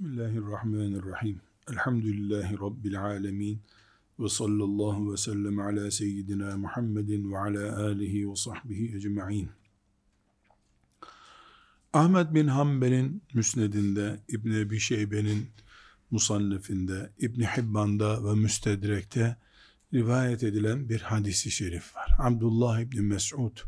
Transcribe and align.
Bismillahirrahmanirrahim. 0.00 1.40
Elhamdülillahi 1.70 2.58
Rabbil 2.60 3.04
alemin. 3.04 3.62
Ve 4.18 4.28
sallallahu 4.28 5.12
ve 5.12 5.16
sellem 5.16 5.58
ala 5.58 5.90
seyyidina 5.90 6.56
Muhammedin 6.56 7.32
ve 7.32 7.38
ala 7.38 7.82
alihi 7.82 8.30
ve 8.30 8.36
sahbihi 8.36 8.96
ecma'in. 8.96 9.48
Ahmet 11.92 12.34
bin 12.34 12.46
Hanbel'in 12.46 13.22
müsnedinde, 13.34 14.20
İbn 14.28 14.50
Ebi 14.50 14.80
Şeybe'nin 14.80 15.46
musannefinde, 16.10 17.12
İbn 17.18 17.40
Hibban'da 17.40 18.24
ve 18.24 18.34
müstedrekte 18.34 19.36
rivayet 19.92 20.42
edilen 20.42 20.88
bir 20.88 21.00
hadisi 21.00 21.50
şerif 21.50 21.96
var. 21.96 22.10
Abdullah 22.18 22.80
İbni 22.80 23.00
Mes'ud 23.00 23.58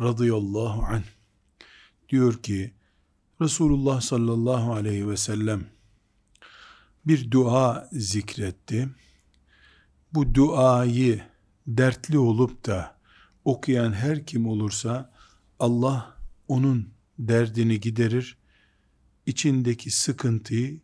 radıyallahu 0.00 0.82
anh 0.82 1.04
diyor 2.08 2.42
ki, 2.42 2.72
Resulullah 3.42 4.00
sallallahu 4.00 4.72
aleyhi 4.72 5.08
ve 5.08 5.16
sellem 5.16 5.64
bir 7.06 7.30
dua 7.30 7.88
zikretti. 7.92 8.88
Bu 10.12 10.34
duayı 10.34 11.22
dertli 11.66 12.18
olup 12.18 12.66
da 12.66 12.96
okuyan 13.44 13.92
her 13.92 14.26
kim 14.26 14.46
olursa 14.46 15.12
Allah 15.58 16.16
onun 16.48 16.88
derdini 17.18 17.80
giderir, 17.80 18.36
içindeki 19.26 19.90
sıkıntıyı 19.90 20.80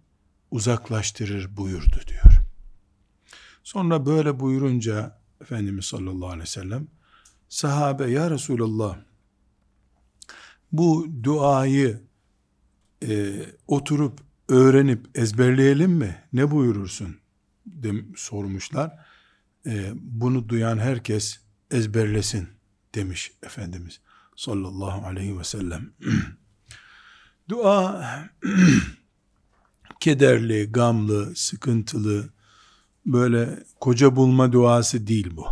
uzaklaştırır 0.51 1.57
buyurdu 1.57 1.97
diyor. 2.07 2.41
Sonra 3.65 4.07
böyle 4.07 4.41
buyurunca 4.41 5.21
Efendimiz 5.41 5.85
sallallahu 5.85 6.27
aleyhi 6.27 6.43
ve 6.43 6.47
sellem 6.47 6.89
sahabe 7.49 8.11
ya 8.11 8.31
Resulallah 8.31 8.99
bu 10.73 11.07
duayı 11.23 12.08
e, 13.07 13.45
oturup 13.67 14.21
öğrenip 14.49 15.07
ezberleyelim 15.15 15.91
mi? 15.91 16.17
Ne 16.33 16.51
buyurursun? 16.51 17.17
Dem, 17.67 18.07
sormuşlar. 18.17 18.93
E, 19.67 19.91
bunu 19.95 20.49
duyan 20.49 20.79
herkes 20.79 21.41
ezberlesin 21.71 22.49
demiş 22.95 23.33
Efendimiz 23.43 24.01
sallallahu 24.37 25.07
aleyhi 25.07 25.39
ve 25.39 25.45
sellem. 25.45 25.91
Dua 27.49 28.05
kederli, 30.01 30.73
gamlı, 30.73 31.37
sıkıntılı, 31.37 32.29
böyle 33.07 33.65
koca 33.81 34.17
bulma 34.17 34.53
duası 34.53 35.07
değil 35.07 35.37
bu. 35.37 35.47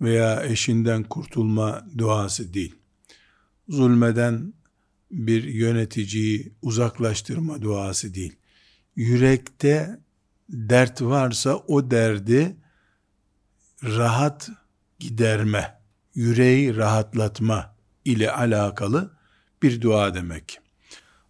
Veya 0.00 0.44
eşinden 0.44 1.02
kurtulma 1.02 1.86
duası 1.98 2.54
değil. 2.54 2.74
Zulmeden 3.68 4.54
bir 5.14 5.44
yöneticiyi 5.44 6.52
uzaklaştırma 6.62 7.62
duası 7.62 8.14
değil. 8.14 8.36
Yürekte 8.96 10.00
dert 10.48 11.02
varsa 11.02 11.56
o 11.56 11.90
derdi 11.90 12.56
rahat 13.82 14.50
giderme, 14.98 15.80
yüreği 16.14 16.76
rahatlatma 16.76 17.76
ile 18.04 18.30
alakalı 18.30 19.16
bir 19.62 19.80
dua 19.80 20.14
demek. 20.14 20.58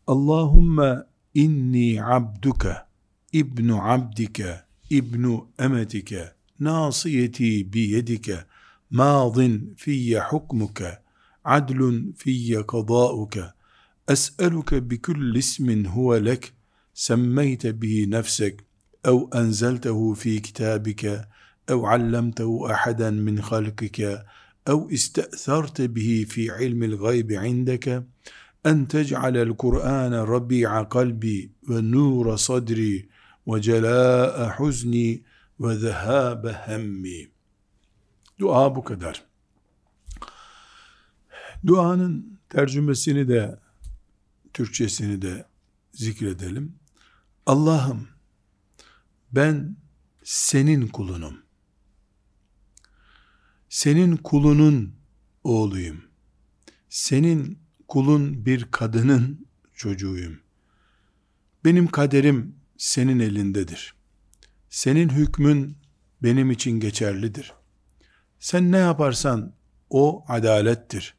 Allahümme 0.07 1.03
inni 1.35 2.05
abduka 2.05 2.89
ibnu 3.33 3.91
abdike 3.91 4.61
ibnu 4.91 5.49
emetike 5.59 6.33
nasiyeti 6.61 7.73
biyedike 7.73 8.39
madin 8.91 9.75
fiyye 9.77 10.21
hukmuke 10.21 10.99
adlun 11.45 12.13
fiyye 12.13 12.67
kadauke 12.67 13.45
أسألك 14.09 14.75
بكل 14.75 15.39
اسم 15.39 15.87
هو 15.87 16.17
لك 16.17 16.53
سميت 16.95 17.67
به 17.67 18.07
نفسك 18.09 18.65
أو 19.07 19.31
أنزلته 19.35 20.15
في 20.15 20.39
كتابك 20.39 21.29
أو 21.71 21.87
علمته 21.87 22.73
أحدا 22.73 23.11
من 23.11 23.43
خلقك 23.43 24.27
أو 24.69 24.91
استأثرت 24.91 25.81
به 25.81 26.27
في 26.29 26.51
علم 26.51 26.83
الغيب 26.83 27.33
عندك 27.33 28.05
أن 28.67 28.89
تجعل 28.89 29.37
القرآن 29.37 30.15
ربيع 30.15 30.83
قلبي 30.83 31.51
ونور 31.69 32.37
صدري 32.37 33.09
وجلاء 33.47 34.49
حزني 34.49 35.23
وذهاب 35.59 36.47
همي 36.67 37.35
Dua 38.39 38.75
bu 38.75 38.85
kadar. 38.85 39.25
Duanın 41.67 42.39
tercümesini 42.49 43.29
Türkçesini 44.55 45.23
de 45.23 45.47
zikredelim. 45.93 46.75
Allah'ım 47.47 48.09
ben 49.33 49.77
senin 50.25 50.89
kulunum. 50.89 51.43
Senin 53.69 54.17
kulunun 54.17 54.95
oğluyum. 55.45 56.05
Senin 56.89 57.59
kulun 57.89 58.47
bir 58.47 58.65
kadının 58.71 59.47
çocuğuyum. 59.75 60.41
Benim 61.65 61.87
kaderim 61.87 62.57
senin 62.77 63.21
elindedir. 63.21 63.95
Senin 64.71 65.09
hükmün 65.09 65.77
benim 66.23 66.51
için 66.51 66.81
geçerlidir. 66.81 67.53
Sen 68.39 68.73
ne 68.73 68.77
yaparsan 68.77 69.55
o 69.91 70.25
adalettir. 70.29 71.15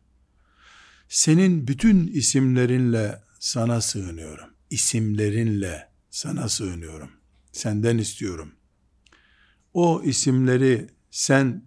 Senin 1.09 1.67
bütün 1.67 2.07
isimlerinle 2.07 3.24
sana 3.45 3.81
sığınıyorum. 3.81 4.49
İsimlerinle 4.69 5.89
sana 6.09 6.49
sığınıyorum. 6.49 7.11
Senden 7.51 7.97
istiyorum. 7.97 8.51
O 9.73 10.01
isimleri 10.03 10.87
sen 11.11 11.63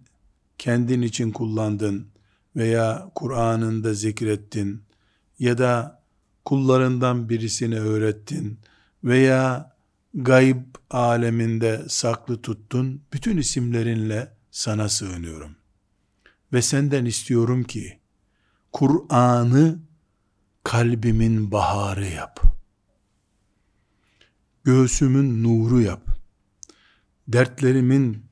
kendin 0.57 1.01
için 1.01 1.31
kullandın 1.31 2.07
veya 2.55 3.11
Kur'an'ında 3.15 3.93
zikrettin 3.93 4.83
ya 5.39 5.57
da 5.57 6.03
kullarından 6.45 7.29
birisine 7.29 7.79
öğrettin 7.79 8.59
veya 9.03 9.75
gayb 10.13 10.65
aleminde 10.89 11.85
saklı 11.87 12.41
tuttun. 12.41 13.01
Bütün 13.13 13.37
isimlerinle 13.37 14.33
sana 14.51 14.89
sığınıyorum. 14.89 15.55
Ve 16.53 16.61
senden 16.61 17.05
istiyorum 17.05 17.63
ki 17.63 17.99
Kur'an'ı 18.71 19.88
kalbimin 20.63 21.51
baharı 21.51 22.07
yap. 22.07 22.41
Göğsümün 24.63 25.43
nuru 25.43 25.81
yap. 25.81 26.07
Dertlerimin 27.27 28.25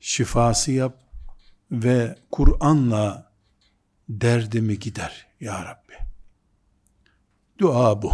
şifası 0.00 0.72
yap 0.72 1.02
ve 1.70 2.18
Kur'an'la 2.30 3.32
derdimi 4.08 4.78
gider 4.78 5.26
ya 5.40 5.64
Rabbi. 5.64 5.94
Dua 7.58 8.02
bu. 8.02 8.12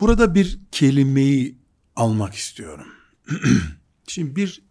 Burada 0.00 0.34
bir 0.34 0.58
kelimeyi 0.72 1.58
almak 1.96 2.34
istiyorum. 2.34 2.86
Şimdi 4.06 4.36
bir 4.36 4.67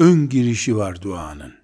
ön 0.00 0.28
girişi 0.28 0.76
var 0.76 1.02
duanın. 1.02 1.54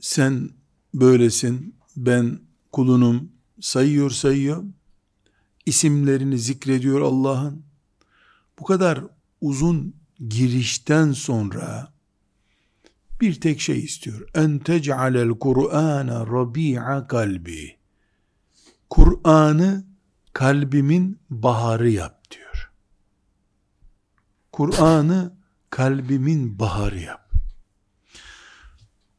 Sen 0.00 0.50
böylesin, 0.94 1.74
ben 1.96 2.40
kulunum 2.72 3.32
sayıyor 3.60 4.10
sayıyor, 4.10 4.64
isimlerini 5.66 6.38
zikrediyor 6.38 7.00
Allah'ın. 7.00 7.62
Bu 8.58 8.64
kadar 8.64 9.04
uzun 9.40 9.94
girişten 10.28 11.12
sonra 11.12 11.92
bir 13.20 13.40
tek 13.40 13.60
şey 13.60 13.84
istiyor. 13.84 14.28
En 14.34 14.58
tec'alel 14.58 15.30
Kur'ana 15.30 16.26
rabi'a 16.26 17.06
kalbi. 17.06 17.76
Kur'an'ı 18.90 19.84
kalbimin 20.32 21.18
baharı 21.30 21.90
yap 21.90 22.30
diyor. 22.30 22.72
Kur'an'ı 24.52 25.39
kalbimin 25.70 26.58
baharı 26.58 27.00
yap. 27.00 27.32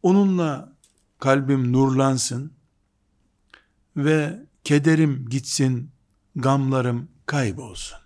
Onunla 0.04 0.78
kalbim 1.20 1.74
nurlansın 1.74 2.54
ve 3.98 4.46
kederim 4.64 5.30
gitsin, 5.30 5.92
gamlarım 6.36 7.10
kaybolsun. 7.26 7.98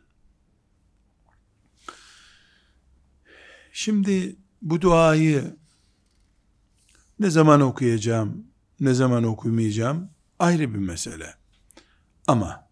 Şimdi 3.72 4.36
bu 4.62 4.82
duayı 4.82 5.58
ne 7.20 7.30
zaman 7.30 7.62
okuyacağım, 7.62 8.48
ne 8.80 8.94
zaman 8.94 9.24
okumayacağım 9.24 10.10
ayrı 10.40 10.74
bir 10.74 10.80
mesele. 10.80 11.36
Ama 12.28 12.70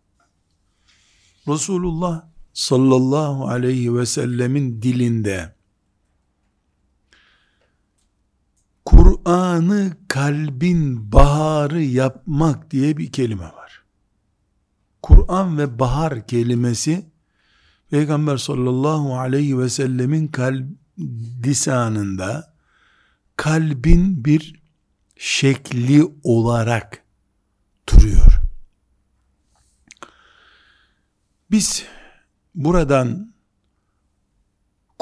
Resulullah 1.47 2.25
sallallahu 2.53 3.47
aleyhi 3.47 3.95
ve 3.95 4.05
sellemin 4.05 4.81
dilinde 4.81 5.55
Kur'an'ı 9.25 9.91
kalbin 10.07 11.11
baharı 11.11 11.81
yapmak 11.81 12.71
diye 12.71 12.97
bir 12.97 13.11
kelime 13.11 13.43
var. 13.43 13.83
Kur'an 15.01 15.57
ve 15.57 15.79
bahar 15.79 16.27
kelimesi 16.27 17.05
Peygamber 17.89 18.37
sallallahu 18.37 19.19
aleyhi 19.19 19.59
ve 19.59 19.69
sellemin 19.69 20.27
kalb 20.27 20.65
lisanında 21.45 22.53
kalbin 23.35 24.25
bir 24.25 24.61
şekli 25.17 26.03
olarak 26.23 27.03
duruyor. 27.89 28.41
Biz 31.51 31.85
buradan 32.55 33.32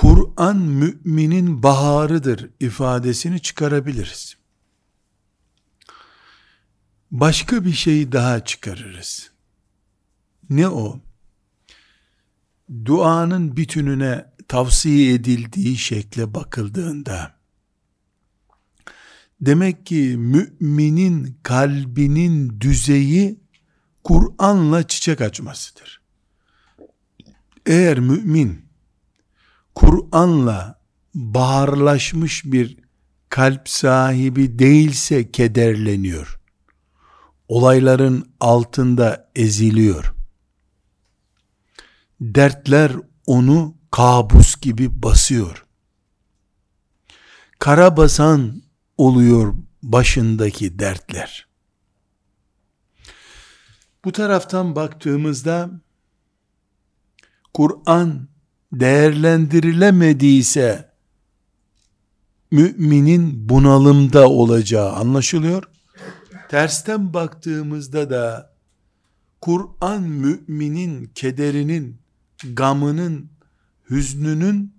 Kur'an 0.02 0.58
müminin 0.58 1.64
baharıdır 1.64 2.50
ifadesini 2.60 3.42
çıkarabiliriz. 3.42 4.38
Başka 7.12 7.66
bir 7.66 7.74
şey 7.74 8.12
daha 8.12 8.46
çıkarırız. 8.46 9.32
Ne 10.50 10.68
o? 10.68 11.00
Duanın 12.86 13.58
bütününe 13.58 14.26
tavsiye 14.48 15.14
edildiği 15.14 15.78
şekle 15.78 16.34
bakıldığında 16.34 17.36
demek 19.42 19.86
ki 19.86 20.16
müminin 20.18 21.38
kalbinin 21.44 22.62
düzeyi 22.62 23.40
Kur'an'la 24.04 24.88
çiçek 24.88 25.22
açmasıdır. 25.22 26.02
Eğer 27.66 28.00
mümin 28.00 28.71
Kur'an'la 29.82 30.80
baharlaşmış 31.16 32.46
bir 32.46 32.78
kalp 33.30 33.70
sahibi 33.70 34.60
değilse 34.60 35.32
kederleniyor. 35.32 36.40
Olayların 37.48 38.32
altında 38.40 39.32
eziliyor. 39.36 40.14
Dertler 42.22 42.92
onu 43.26 43.76
kabus 43.92 44.62
gibi 44.62 45.04
basıyor. 45.04 45.66
Karabasan 47.60 48.62
oluyor 48.98 49.54
başındaki 49.84 50.80
dertler. 50.80 51.48
Bu 54.06 54.12
taraftan 54.12 54.76
baktığımızda 54.76 55.70
Kur'an 57.54 58.31
değerlendirilemediyse 58.74 60.92
müminin 62.52 63.50
bunalımda 63.50 64.30
olacağı 64.30 64.92
anlaşılıyor. 64.92 65.64
Tersten 66.50 67.14
baktığımızda 67.14 68.10
da 68.10 68.54
Kur'an 69.42 70.04
müminin 70.04 71.12
kederinin, 71.16 72.02
gamının, 72.54 73.32
hüznünün 73.90 74.74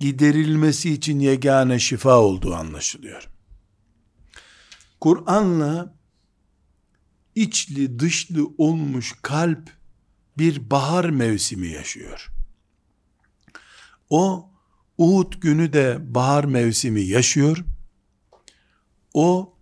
giderilmesi 0.00 0.92
için 0.92 1.20
yegane 1.20 1.78
şifa 1.78 2.18
olduğu 2.18 2.54
anlaşılıyor. 2.54 3.28
Kur'an'la 5.00 5.94
içli 7.34 7.98
dışlı 7.98 8.46
olmuş 8.58 9.14
kalp 9.22 9.70
bir 10.38 10.70
bahar 10.70 11.10
mevsimi 11.10 11.68
yaşıyor. 11.68 12.31
O 14.14 14.50
Uhud 14.98 15.32
günü 15.40 15.72
de 15.72 16.14
bahar 16.14 16.44
mevsimi 16.44 17.00
yaşıyor. 17.00 17.64
O 19.14 19.56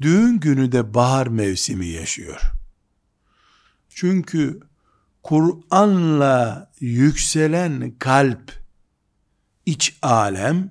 düğün 0.00 0.40
günü 0.40 0.72
de 0.72 0.94
bahar 0.94 1.26
mevsimi 1.26 1.86
yaşıyor. 1.86 2.40
Çünkü 3.88 4.60
Kur'an'la 5.22 6.70
yükselen 6.80 7.98
kalp, 7.98 8.52
iç 9.66 9.98
alem, 10.02 10.70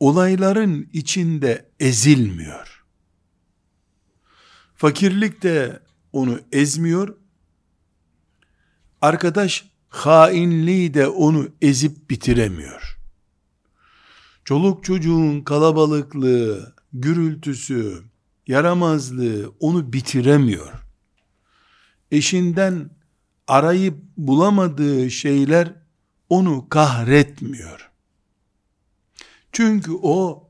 olayların 0.00 0.90
içinde 0.92 1.70
ezilmiyor. 1.80 2.84
Fakirlik 4.74 5.42
de 5.42 5.82
onu 6.12 6.40
ezmiyor. 6.52 7.16
Arkadaş 9.00 9.67
hainliği 9.88 10.94
de 10.94 11.08
onu 11.08 11.48
ezip 11.62 12.10
bitiremiyor. 12.10 12.98
Çoluk 14.44 14.84
çocuğun 14.84 15.40
kalabalıklığı, 15.40 16.74
gürültüsü, 16.92 18.02
yaramazlığı 18.46 19.52
onu 19.60 19.92
bitiremiyor. 19.92 20.72
Eşinden 22.10 22.90
arayıp 23.48 23.94
bulamadığı 24.16 25.10
şeyler 25.10 25.74
onu 26.28 26.68
kahretmiyor. 26.68 27.90
Çünkü 29.52 29.92
o 30.02 30.48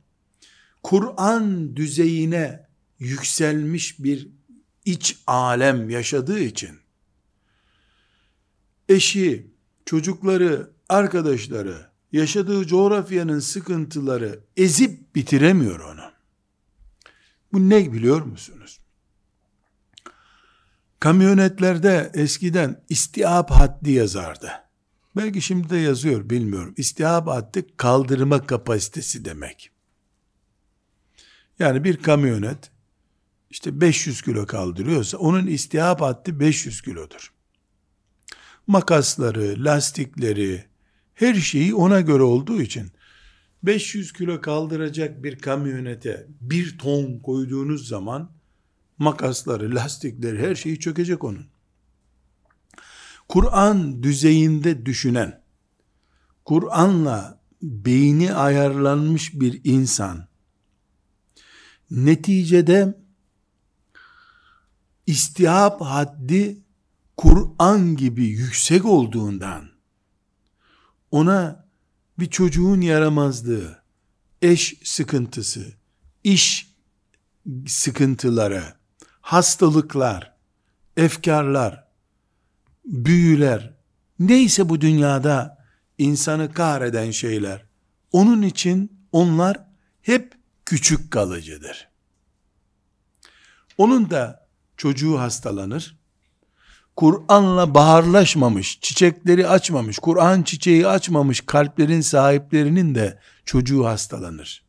Kur'an 0.82 1.76
düzeyine 1.76 2.68
yükselmiş 2.98 4.04
bir 4.04 4.28
iç 4.84 5.18
alem 5.26 5.90
yaşadığı 5.90 6.40
için 6.40 6.70
eşi, 8.88 9.46
çocukları, 9.86 10.70
arkadaşları, 10.88 11.88
yaşadığı 12.12 12.66
coğrafyanın 12.66 13.38
sıkıntıları 13.38 14.40
ezip 14.56 15.14
bitiremiyor 15.14 15.80
onu. 15.80 16.10
Bu 17.52 17.70
ne 17.70 17.92
biliyor 17.92 18.22
musunuz? 18.22 18.80
Kamyonetlerde 21.00 22.10
eskiden 22.14 22.84
istihap 22.88 23.50
haddi 23.50 23.90
yazardı. 23.90 24.50
Belki 25.16 25.40
şimdi 25.40 25.70
de 25.70 25.76
yazıyor 25.76 26.30
bilmiyorum. 26.30 26.74
İstihap 26.76 27.26
haddi 27.26 27.66
kaldırma 27.76 28.46
kapasitesi 28.46 29.24
demek. 29.24 29.70
Yani 31.58 31.84
bir 31.84 31.96
kamyonet 31.96 32.70
işte 33.50 33.80
500 33.80 34.22
kilo 34.22 34.46
kaldırıyorsa 34.46 35.18
onun 35.18 35.46
istihap 35.46 36.00
haddi 36.00 36.40
500 36.40 36.82
kilodur 36.82 37.32
makasları, 38.68 39.64
lastikleri, 39.64 40.64
her 41.14 41.34
şeyi 41.34 41.74
ona 41.74 42.00
göre 42.00 42.22
olduğu 42.22 42.62
için 42.62 42.90
500 43.62 44.12
kilo 44.12 44.40
kaldıracak 44.40 45.24
bir 45.24 45.38
kamyonete 45.38 46.26
bir 46.40 46.78
ton 46.78 47.18
koyduğunuz 47.18 47.88
zaman 47.88 48.30
makasları, 48.98 49.74
lastikleri, 49.74 50.38
her 50.38 50.54
şeyi 50.54 50.80
çökecek 50.80 51.24
onun. 51.24 51.46
Kur'an 53.28 54.02
düzeyinde 54.02 54.86
düşünen, 54.86 55.42
Kur'an'la 56.44 57.40
beyni 57.62 58.34
ayarlanmış 58.34 59.40
bir 59.40 59.60
insan, 59.64 60.28
neticede 61.90 62.98
istihap 65.06 65.80
haddi 65.80 66.58
Kur'an 67.18 67.96
gibi 67.96 68.26
yüksek 68.26 68.84
olduğundan 68.84 69.68
ona 71.10 71.68
bir 72.18 72.30
çocuğun 72.30 72.80
yaramazlığı, 72.80 73.82
eş 74.42 74.80
sıkıntısı, 74.84 75.72
iş 76.24 76.74
sıkıntıları, 77.66 78.62
hastalıklar, 79.20 80.34
efkarlar, 80.96 81.88
büyüler, 82.84 83.74
neyse 84.18 84.68
bu 84.68 84.80
dünyada 84.80 85.64
insanı 85.98 86.52
kahreden 86.52 87.10
şeyler, 87.10 87.66
onun 88.12 88.42
için 88.42 89.00
onlar 89.12 89.66
hep 90.02 90.32
küçük 90.64 91.10
kalıcıdır. 91.10 91.88
Onun 93.78 94.10
da 94.10 94.48
çocuğu 94.76 95.18
hastalanır, 95.18 95.98
Kur'an'la 96.98 97.74
baharlaşmamış, 97.74 98.80
çiçekleri 98.80 99.48
açmamış, 99.48 99.98
Kur'an 99.98 100.42
çiçeği 100.42 100.86
açmamış 100.86 101.40
kalplerin 101.40 102.00
sahiplerinin 102.00 102.94
de 102.94 103.18
çocuğu 103.44 103.86
hastalanır. 103.86 104.64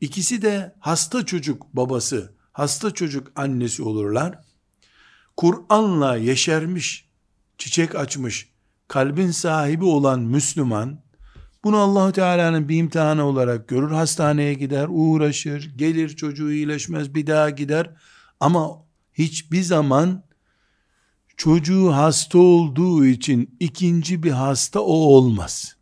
İkisi 0.00 0.42
de 0.42 0.74
hasta 0.78 1.26
çocuk 1.26 1.66
babası, 1.72 2.34
hasta 2.52 2.90
çocuk 2.90 3.32
annesi 3.36 3.82
olurlar. 3.82 4.38
Kur'an'la 5.36 6.16
yeşermiş, 6.16 7.08
çiçek 7.58 7.94
açmış, 7.94 8.48
kalbin 8.88 9.30
sahibi 9.30 9.84
olan 9.84 10.20
Müslüman, 10.20 11.00
bunu 11.64 11.76
allah 11.76 12.12
Teala'nın 12.12 12.68
bir 12.68 12.76
imtihanı 12.76 13.24
olarak 13.24 13.68
görür, 13.68 13.90
hastaneye 13.90 14.54
gider, 14.54 14.86
uğraşır, 14.90 15.76
gelir 15.76 16.08
çocuğu 16.08 16.52
iyileşmez, 16.52 17.14
bir 17.14 17.26
daha 17.26 17.50
gider, 17.50 17.90
ama 18.40 18.70
hiçbir 19.12 19.62
zaman 19.62 20.29
çocuğu 21.40 21.92
hasta 21.92 22.38
olduğu 22.38 23.06
için 23.06 23.56
ikinci 23.60 24.22
bir 24.22 24.30
hasta 24.30 24.80
o 24.80 24.92
olmaz. 24.92 25.76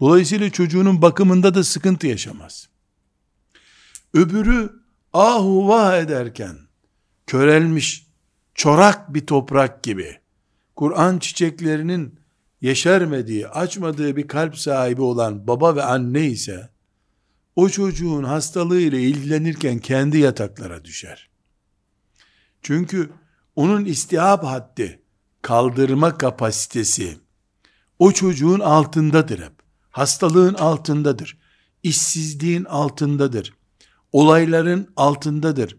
Dolayısıyla 0.00 0.50
çocuğunun 0.50 1.02
bakımında 1.02 1.54
da 1.54 1.64
sıkıntı 1.64 2.06
yaşamaz. 2.06 2.68
Öbürü 4.14 4.70
ahu 5.12 5.68
vah 5.68 5.98
ederken 5.98 6.58
körelmiş 7.26 8.06
çorak 8.54 9.14
bir 9.14 9.26
toprak 9.26 9.82
gibi 9.82 10.18
Kur'an 10.76 11.18
çiçeklerinin 11.18 12.20
yeşermediği, 12.60 13.48
açmadığı 13.48 14.16
bir 14.16 14.28
kalp 14.28 14.58
sahibi 14.58 15.02
olan 15.02 15.46
baba 15.46 15.76
ve 15.76 15.82
anne 15.82 16.26
ise 16.26 16.70
o 17.56 17.68
çocuğun 17.68 18.24
hastalığı 18.24 18.80
ile 18.80 19.02
ilgilenirken 19.02 19.78
kendi 19.78 20.18
yataklara 20.18 20.84
düşer. 20.84 21.30
Çünkü 22.62 23.10
onun 23.60 23.84
istihap 23.84 24.44
haddi, 24.44 25.02
kaldırma 25.42 26.18
kapasitesi 26.18 27.18
o 27.98 28.12
çocuğun 28.12 28.60
altındadır 28.60 29.38
hep. 29.38 29.52
Hastalığın 29.90 30.54
altındadır. 30.54 31.38
işsizliğin 31.82 32.64
altındadır. 32.64 33.54
Olayların 34.12 34.88
altındadır. 34.96 35.76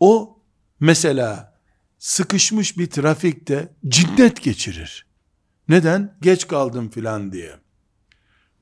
O 0.00 0.38
mesela 0.80 1.54
sıkışmış 1.98 2.78
bir 2.78 2.90
trafikte 2.90 3.74
cinnet 3.88 4.42
geçirir. 4.42 5.06
Neden? 5.68 6.18
Geç 6.22 6.48
kaldım 6.48 6.90
filan 6.90 7.32
diye. 7.32 7.56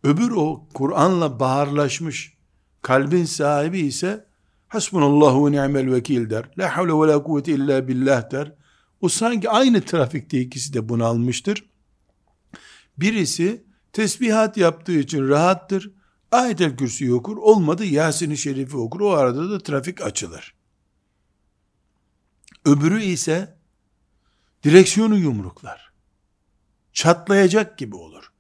Öbür 0.05 0.31
o 0.31 0.69
Kur'an'la 0.75 1.41
baharlaşmış 1.41 2.35
kalbin 2.83 3.25
sahibi 3.25 3.81
ise 3.81 4.27
hasbunallahu 4.75 5.47
ve 5.47 5.53
ni'mel 5.53 5.93
vekil 5.93 6.31
der. 6.31 6.51
La 6.59 6.77
havle 6.77 6.93
ve 6.93 7.13
la 7.13 7.23
kuvvete 7.23 7.53
illa 7.53 7.89
billah 7.89 8.31
der. 8.31 8.53
O 9.01 9.09
sanki 9.09 9.51
aynı 9.51 9.81
trafikte 9.81 10.41
ikisi 10.41 10.73
de 10.73 10.89
bunalmıştır. 10.89 11.65
Birisi 12.99 13.65
tesbihat 13.93 14.57
yaptığı 14.57 14.99
için 14.99 15.29
rahattır. 15.29 15.91
Ayet-el 16.31 16.77
Kürsi'yi 16.77 17.15
okur. 17.15 17.37
Olmadı 17.37 17.85
Yasin-i 17.85 18.37
Şerif'i 18.37 18.77
okur. 18.77 19.01
O 19.01 19.11
arada 19.11 19.51
da 19.51 19.59
trafik 19.59 20.03
açılır. 20.03 20.55
Öbürü 22.65 23.03
ise 23.03 23.57
direksiyonu 24.65 25.19
yumruklar. 25.19 25.93
Çatlayacak 26.93 27.79
gibi 27.79 27.97
olur. 27.97 28.33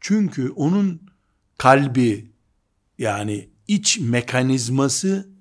Çünkü 0.00 0.50
onun 0.50 1.02
kalbi 1.58 2.32
yani 2.98 3.50
iç 3.68 3.98
mekanizması 3.98 5.37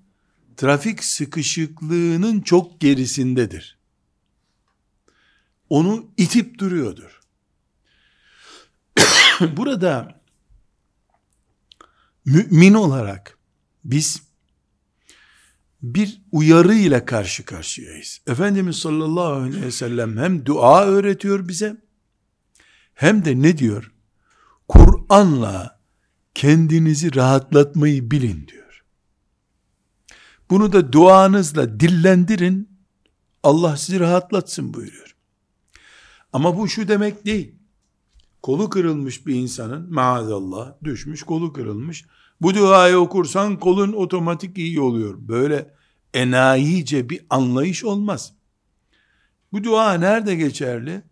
trafik 0.57 1.03
sıkışıklığının 1.03 2.41
çok 2.41 2.79
gerisindedir. 2.79 3.77
Onu 5.69 6.11
itip 6.17 6.59
duruyordur. 6.59 7.19
Burada 9.57 10.21
mümin 12.25 12.73
olarak 12.73 13.37
biz 13.83 14.21
bir 15.81 16.21
uyarı 16.31 16.73
ile 16.73 17.05
karşı 17.05 17.45
karşıyayız. 17.45 18.21
Efendimiz 18.27 18.75
sallallahu 18.75 19.33
aleyhi 19.33 19.65
ve 19.65 19.71
sellem 19.71 20.17
hem 20.17 20.45
dua 20.45 20.85
öğretiyor 20.85 21.47
bize 21.47 21.77
hem 22.93 23.25
de 23.25 23.41
ne 23.41 23.57
diyor? 23.57 23.91
Kur'an'la 24.67 25.79
kendinizi 26.33 27.15
rahatlatmayı 27.15 28.11
bilin 28.11 28.47
diyor. 28.47 28.66
Bunu 30.49 30.73
da 30.73 30.93
duanızla 30.93 31.79
dillendirin, 31.79 32.69
Allah 33.43 33.77
sizi 33.77 33.99
rahatlatsın 33.99 34.73
buyuruyor. 34.73 35.15
Ama 36.33 36.57
bu 36.57 36.67
şu 36.67 36.87
demek 36.87 37.25
değil. 37.25 37.55
Kolu 38.41 38.69
kırılmış 38.69 39.27
bir 39.27 39.35
insanın 39.35 39.93
maazallah 39.93 40.73
düşmüş 40.83 41.23
kolu 41.23 41.53
kırılmış. 41.53 42.05
Bu 42.41 42.55
duayı 42.55 42.97
okursan 42.97 43.59
kolun 43.59 43.93
otomatik 43.93 44.57
iyi 44.57 44.81
oluyor. 44.81 45.15
Böyle 45.19 45.73
enayice 46.13 47.09
bir 47.09 47.21
anlayış 47.29 47.83
olmaz. 47.83 48.33
Bu 49.53 49.63
dua 49.63 49.93
nerede 49.93 50.35
geçerli? 50.35 51.03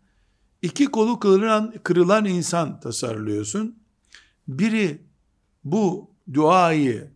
İki 0.62 0.86
kolu 0.86 1.20
kırılan, 1.20 1.74
kırılan 1.84 2.25
insan 2.25 2.80
tasarlıyorsun. 2.80 3.80
Biri 4.48 5.01
bu 5.63 6.12
duayı 6.34 7.15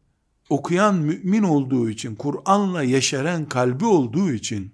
okuyan 0.49 0.95
mümin 0.95 1.43
olduğu 1.43 1.89
için, 1.89 2.15
Kur'an'la 2.15 2.83
yeşeren 2.83 3.49
kalbi 3.49 3.85
olduğu 3.85 4.31
için, 4.31 4.73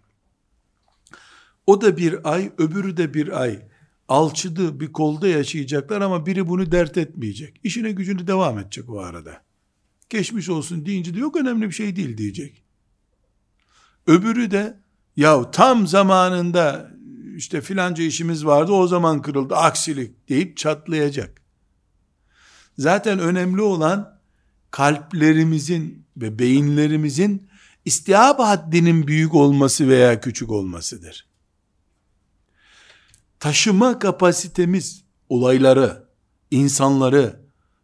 o 1.67 1.82
da 1.82 1.98
bir 1.98 2.34
ay, 2.34 2.51
öbürü 2.58 2.98
de 2.98 3.13
bir 3.13 3.41
ay, 3.41 3.60
alçıdı 4.08 4.79
bir 4.79 4.94
kolda 4.94 5.27
yaşayacaklar 5.27 6.01
ama 6.01 6.25
biri 6.25 6.48
bunu 6.48 6.72
dert 6.72 6.98
etmeyecek. 6.98 7.60
İşine 7.63 7.91
gücünü 7.91 8.27
devam 8.27 8.60
edecek 8.60 8.89
o 8.89 9.00
arada. 9.00 9.44
Geçmiş 10.10 10.50
olsun 10.50 10.86
deyince 10.86 11.15
de 11.15 11.20
yok 11.20 11.36
önemli 11.36 11.67
bir 11.67 11.72
şey 11.72 11.96
değil 11.96 12.17
diyecek. 12.17 12.63
Öbürü 14.08 14.51
de 14.51 14.79
ya 15.15 15.51
tam 15.51 15.88
zamanında 15.88 16.91
işte 17.36 17.62
filanca 17.62 18.03
işimiz 18.03 18.46
vardı 18.46 18.72
o 18.72 18.88
zaman 18.88 19.22
kırıldı 19.22 19.55
aksilik 19.55 20.29
deyip 20.29 20.58
çatlayacak. 20.58 21.41
Zaten 22.77 23.20
önemli 23.20 23.62
olan 23.62 24.14
kalplerimizin 24.75 26.05
ve 26.17 26.39
beyinlerimizin 26.39 27.50
istihab 27.86 28.39
haddinin 28.39 29.08
büyük 29.08 29.34
olması 29.34 29.88
veya 29.88 30.22
küçük 30.22 30.51
olmasıdır. 30.51 31.27
Taşıma 33.39 34.00
kapasitemiz 34.00 35.03
olayları, 35.29 36.08
insanları, 36.51 37.39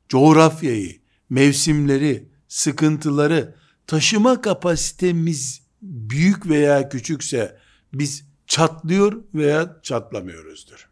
coğrafyayı, 0.09 0.99
mevsimleri, 1.29 2.29
sıkıntıları 2.47 3.55
taşıma 3.87 4.41
kapasitemiz 4.41 5.61
büyük 5.81 6.49
veya 6.49 6.89
küçükse 6.89 7.57
biz 7.93 8.23
çatlıyor 8.47 9.23
veya 9.33 9.79
çatlamıyoruzdur. 9.83 10.89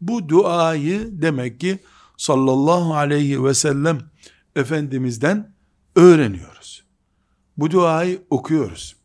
Bu 0.00 0.28
duayı 0.28 1.08
demek 1.22 1.60
ki 1.60 1.78
sallallahu 2.16 2.94
aleyhi 2.94 3.44
ve 3.44 3.54
sellem 3.54 4.10
Efendimiz'den 4.56 5.54
öğreniyoruz. 5.96 6.84
Bu 7.56 7.70
duayı 7.70 8.22
okuyoruz. 8.30 8.96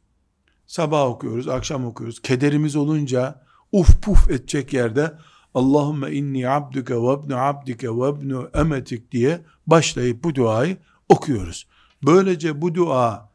Sabah 0.67 1.05
okuyoruz, 1.05 1.47
akşam 1.47 1.85
okuyoruz. 1.85 2.21
Kederimiz 2.21 2.75
olunca 2.75 3.45
uf 3.71 4.01
puf 4.01 4.31
edecek 4.31 4.73
yerde 4.73 5.17
Allahümme 5.53 6.11
inni 6.11 6.49
abdüke 6.49 6.95
ve 6.95 7.13
ibnu 7.13 7.37
abdike 7.37 7.89
ve 7.89 8.09
ibnu 8.09 8.49
emetik 8.53 9.11
diye 9.11 9.41
başlayıp 9.67 10.23
bu 10.23 10.35
duayı 10.35 10.77
okuyoruz. 11.09 11.67
Böylece 12.03 12.61
bu 12.61 12.75
dua 12.75 13.29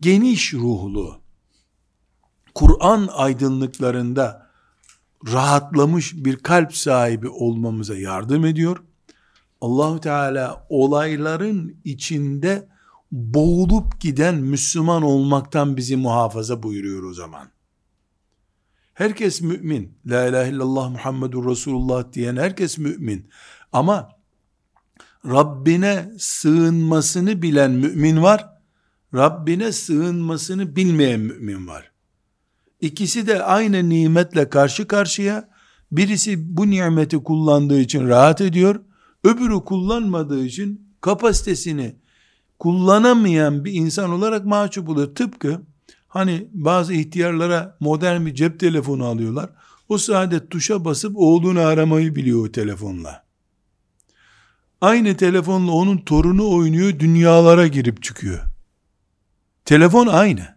geniş 0.00 0.54
ruhlu, 0.54 1.20
Kur'an 2.54 3.08
aydınlıklarında 3.12 4.50
rahatlamış 5.32 6.14
bir 6.14 6.36
kalp 6.36 6.76
sahibi 6.76 7.28
olmamıza 7.28 7.96
yardım 7.96 8.44
ediyor. 8.44 8.82
Allahu 9.60 10.00
Teala 10.00 10.66
olayların 10.68 11.76
içinde 11.84 12.68
boğulup 13.12 14.00
giden 14.00 14.34
Müslüman 14.34 15.02
olmaktan 15.02 15.76
bizi 15.76 15.96
muhafaza 15.96 16.62
buyuruyor 16.62 17.02
o 17.02 17.14
zaman. 17.14 17.48
Herkes 18.94 19.40
mümin. 19.40 19.98
La 20.06 20.26
ilahe 20.26 20.50
illallah 20.50 20.90
Muhammedur 20.90 21.50
Resulullah 21.50 22.12
diyen 22.12 22.36
herkes 22.36 22.78
mümin. 22.78 23.30
Ama 23.72 24.08
Rabbine 25.26 26.12
sığınmasını 26.18 27.42
bilen 27.42 27.70
mümin 27.70 28.22
var. 28.22 28.48
Rabbine 29.14 29.72
sığınmasını 29.72 30.76
bilmeyen 30.76 31.20
mümin 31.20 31.66
var. 31.66 31.90
İkisi 32.80 33.26
de 33.26 33.42
aynı 33.42 33.88
nimetle 33.88 34.48
karşı 34.48 34.88
karşıya. 34.88 35.48
Birisi 35.92 36.56
bu 36.56 36.70
nimeti 36.70 37.22
kullandığı 37.22 37.80
için 37.80 38.08
rahat 38.08 38.40
ediyor. 38.40 38.80
Öbürü 39.26 39.64
kullanmadığı 39.64 40.44
için 40.44 40.88
kapasitesini 41.00 41.96
kullanamayan 42.58 43.64
bir 43.64 43.72
insan 43.72 44.10
olarak 44.10 44.46
mahcup 44.46 44.88
oluyor. 44.88 45.14
Tıpkı 45.14 45.62
hani 46.08 46.48
bazı 46.52 46.94
ihtiyarlara 46.94 47.76
modern 47.80 48.26
bir 48.26 48.34
cep 48.34 48.60
telefonu 48.60 49.04
alıyorlar. 49.04 49.50
O 49.88 49.98
saadet 49.98 50.50
tuşa 50.50 50.84
basıp 50.84 51.16
oğlunu 51.16 51.60
aramayı 51.60 52.14
biliyor 52.14 52.46
o 52.46 52.52
telefonla. 52.52 53.26
Aynı 54.80 55.16
telefonla 55.16 55.72
onun 55.72 55.98
torunu 55.98 56.50
oynuyor, 56.50 56.98
dünyalara 56.98 57.66
girip 57.66 58.02
çıkıyor. 58.02 58.40
Telefon 59.64 60.06
aynı. 60.06 60.56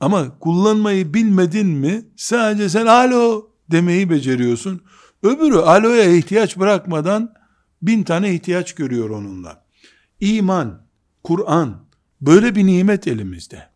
Ama 0.00 0.38
kullanmayı 0.38 1.14
bilmedin 1.14 1.66
mi 1.66 2.02
sadece 2.16 2.68
sen 2.68 2.86
alo 2.86 3.50
demeyi 3.70 4.10
beceriyorsun. 4.10 4.82
Öbürü 5.22 5.56
aloya 5.56 6.16
ihtiyaç 6.16 6.58
bırakmadan 6.58 7.34
bin 7.82 8.02
tane 8.02 8.34
ihtiyaç 8.34 8.74
görüyor 8.74 9.10
onunla. 9.10 9.64
İman, 10.20 10.82
Kur'an 11.24 11.76
böyle 12.20 12.54
bir 12.54 12.66
nimet 12.66 13.08
elimizde. 13.08 13.68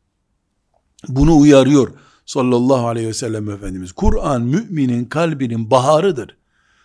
Bunu 1.08 1.37
uyarıyor 1.37 1.88
sallallahu 2.26 2.87
aleyhi 2.87 3.08
ve 3.08 3.14
sellem 3.14 3.50
Efendimiz. 3.50 3.92
Kur'an 3.92 4.42
müminin 4.42 5.04
kalbinin 5.04 5.70
baharıdır. 5.70 6.37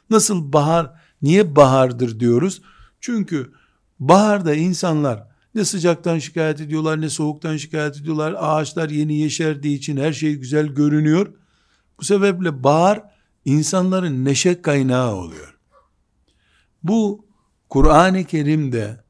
Nasıl 0.10 0.54
bahar 0.54 0.98
Niye 1.22 1.56
bahardır 1.56 2.20
diyoruz? 2.20 2.62
Çünkü 3.00 3.52
baharda 4.00 4.56
insanlar 4.56 5.28
ne 5.56 5.66
sıcaktan 5.66 6.20
şikayet 6.20 6.62
ediyorlar 6.62 7.02
ne 7.02 7.10
soğuktan 7.10 7.58
şikayet 7.58 7.98
ediyorlar. 7.98 8.36
Ağaçlar 8.38 8.90
yeni 8.90 9.18
yeşerdiği 9.18 9.78
için 9.78 9.98
her 9.98 10.14
şey 10.14 10.36
güzel 10.36 10.68
görünüyor. 10.68 11.34
Bu 12.00 12.06
sebeple 12.06 12.64
bahar 12.64 13.04
insanların 13.48 14.26
neşe 14.26 14.62
kaynağı 14.62 15.16
oluyor. 15.16 15.58
Bu 16.84 17.26
Kur'an-ı 17.70 18.24
Kerim'de 18.24 19.04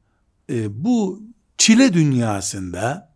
e, 0.50 0.84
bu 0.84 1.22
çile 1.58 1.92
dünyasında 1.92 3.14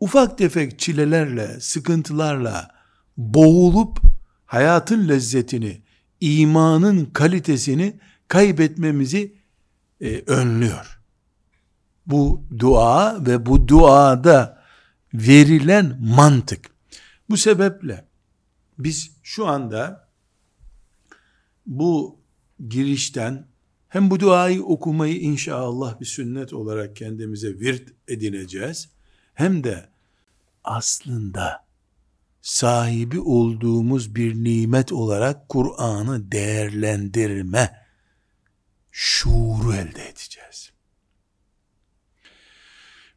ufak 0.00 0.38
tefek 0.38 0.78
çilelerle, 0.78 1.60
sıkıntılarla 1.60 2.70
boğulup 3.16 3.98
hayatın 4.46 5.08
lezzetini, 5.08 5.82
imanın 6.20 7.04
kalitesini 7.04 8.00
kaybetmemizi 8.28 9.34
e, 10.00 10.22
önlüyor. 10.26 11.00
Bu 12.06 12.44
dua 12.58 13.26
ve 13.26 13.46
bu 13.46 13.68
duada 13.68 14.62
verilen 15.14 15.98
mantık. 16.00 16.70
Bu 17.30 17.36
sebeple 17.36 18.04
biz 18.78 19.10
şu 19.32 19.46
anda 19.46 20.08
bu 21.66 22.20
girişten 22.68 23.48
hem 23.88 24.10
bu 24.10 24.20
duayı 24.20 24.64
okumayı 24.64 25.20
inşallah 25.20 26.00
bir 26.00 26.06
sünnet 26.06 26.52
olarak 26.52 26.96
kendimize 26.96 27.60
virt 27.60 27.88
edineceğiz. 28.08 28.88
Hem 29.34 29.64
de 29.64 29.88
aslında 30.64 31.66
sahibi 32.42 33.20
olduğumuz 33.20 34.14
bir 34.14 34.34
nimet 34.34 34.92
olarak 34.92 35.48
Kur'an'ı 35.48 36.32
değerlendirme 36.32 37.86
şuuru 38.90 39.74
elde 39.74 40.08
edeceğiz. 40.08 40.72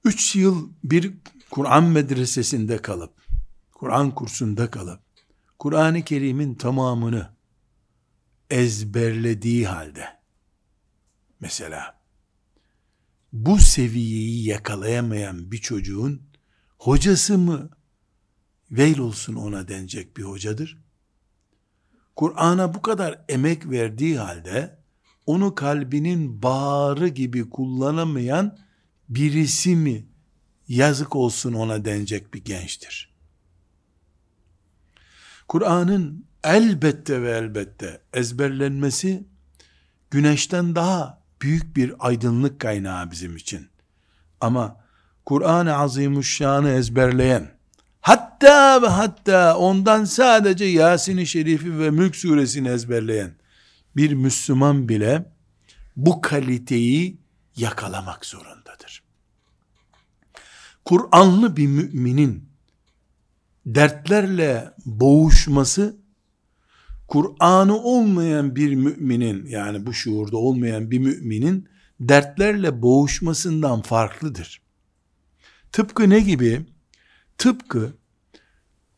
Üç 0.04 0.36
yıl 0.36 0.70
bir 0.84 1.14
Kur'an 1.50 1.84
medresesinde 1.84 2.78
kalıp, 2.78 3.14
Kur'an 3.74 4.16
kursunda 4.16 4.72
kalıp, 4.72 5.05
Kur'an-ı 5.60 6.02
Kerim'in 6.02 6.56
tamamını 6.56 7.30
ezberlediği 8.50 9.68
halde, 9.68 10.06
mesela, 11.40 12.02
bu 13.34 13.60
seviyeyi 13.60 14.46
yakalayamayan 14.46 15.52
bir 15.52 15.58
çocuğun 15.58 16.22
hocası 16.78 17.38
mı 17.38 17.70
veil 18.72 18.98
olsun 18.98 19.36
ona 19.36 19.68
denecek 19.68 20.18
bir 20.18 20.24
hocadır. 20.24 20.78
Kur'an'a 22.16 22.74
bu 22.74 22.82
kadar 22.82 23.26
emek 23.30 23.70
verdiği 23.70 24.18
halde 24.18 24.80
onu 25.26 25.56
kalbinin 25.56 26.44
bağrı 26.44 27.08
gibi 27.08 27.50
kullanamayan 27.50 28.58
birisi 29.10 29.76
mi 29.76 30.08
yazık 30.68 31.16
olsun 31.16 31.54
ona 31.54 31.86
denecek 31.86 32.34
bir 32.34 32.44
gençtir. 32.44 33.15
Kur'an'ın 35.48 36.26
elbette 36.44 37.22
ve 37.22 37.32
elbette 37.32 38.02
ezberlenmesi 38.14 39.26
güneşten 40.12 40.76
daha 40.76 41.22
büyük 41.42 41.76
bir 41.76 41.94
aydınlık 42.00 42.60
kaynağı 42.60 43.12
bizim 43.12 43.36
için. 43.36 43.70
Ama 44.42 44.78
Kur'an-ı 45.26 45.76
Azimuşşan'ı 45.78 46.70
ezberleyen, 46.70 47.52
hatta 48.02 48.82
ve 48.82 48.88
hatta 48.88 49.58
ondan 49.58 50.04
sadece 50.04 50.66
Yasin-i 50.66 51.28
Şerif'i 51.28 51.80
ve 51.80 51.90
Mülk 51.90 52.16
suresini 52.16 52.70
ezberleyen 52.70 53.36
bir 53.96 54.14
Müslüman 54.14 54.90
bile 54.90 55.32
bu 55.96 56.22
kaliteyi 56.22 57.18
yakalamak 57.56 58.26
zorundadır. 58.26 59.04
Kur'anlı 60.86 61.58
bir 61.58 61.68
müminin 61.68 62.45
dertlerle 63.66 64.74
boğuşması 64.86 65.98
Kur'an'ı 67.08 67.78
olmayan 67.78 68.56
bir 68.56 68.76
müminin 68.76 69.46
yani 69.46 69.86
bu 69.86 69.94
şuurda 69.94 70.38
olmayan 70.38 70.92
bir 70.92 71.00
müminin 71.00 71.68
dertlerle 72.00 72.82
boğuşmasından 72.82 73.82
farklıdır. 73.82 74.62
Tıpkı 75.72 76.10
ne 76.10 76.20
gibi? 76.20 76.66
Tıpkı 77.38 77.94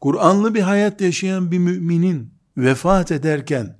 Kur'anlı 0.01 0.55
bir 0.55 0.61
hayat 0.61 1.01
yaşayan 1.01 1.51
bir 1.51 1.57
müminin 1.57 2.33
vefat 2.57 3.11
ederken 3.11 3.77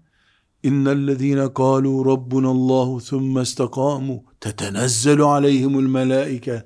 İnnellezîne 0.63 1.39
kâlû 1.39 2.05
rabbunallâhu 2.05 2.99
thumme 2.99 3.41
istekâmû 3.41 4.23
tetenezzelu 4.39 5.27
aleyhimul 5.27 5.87
melâike 5.87 6.63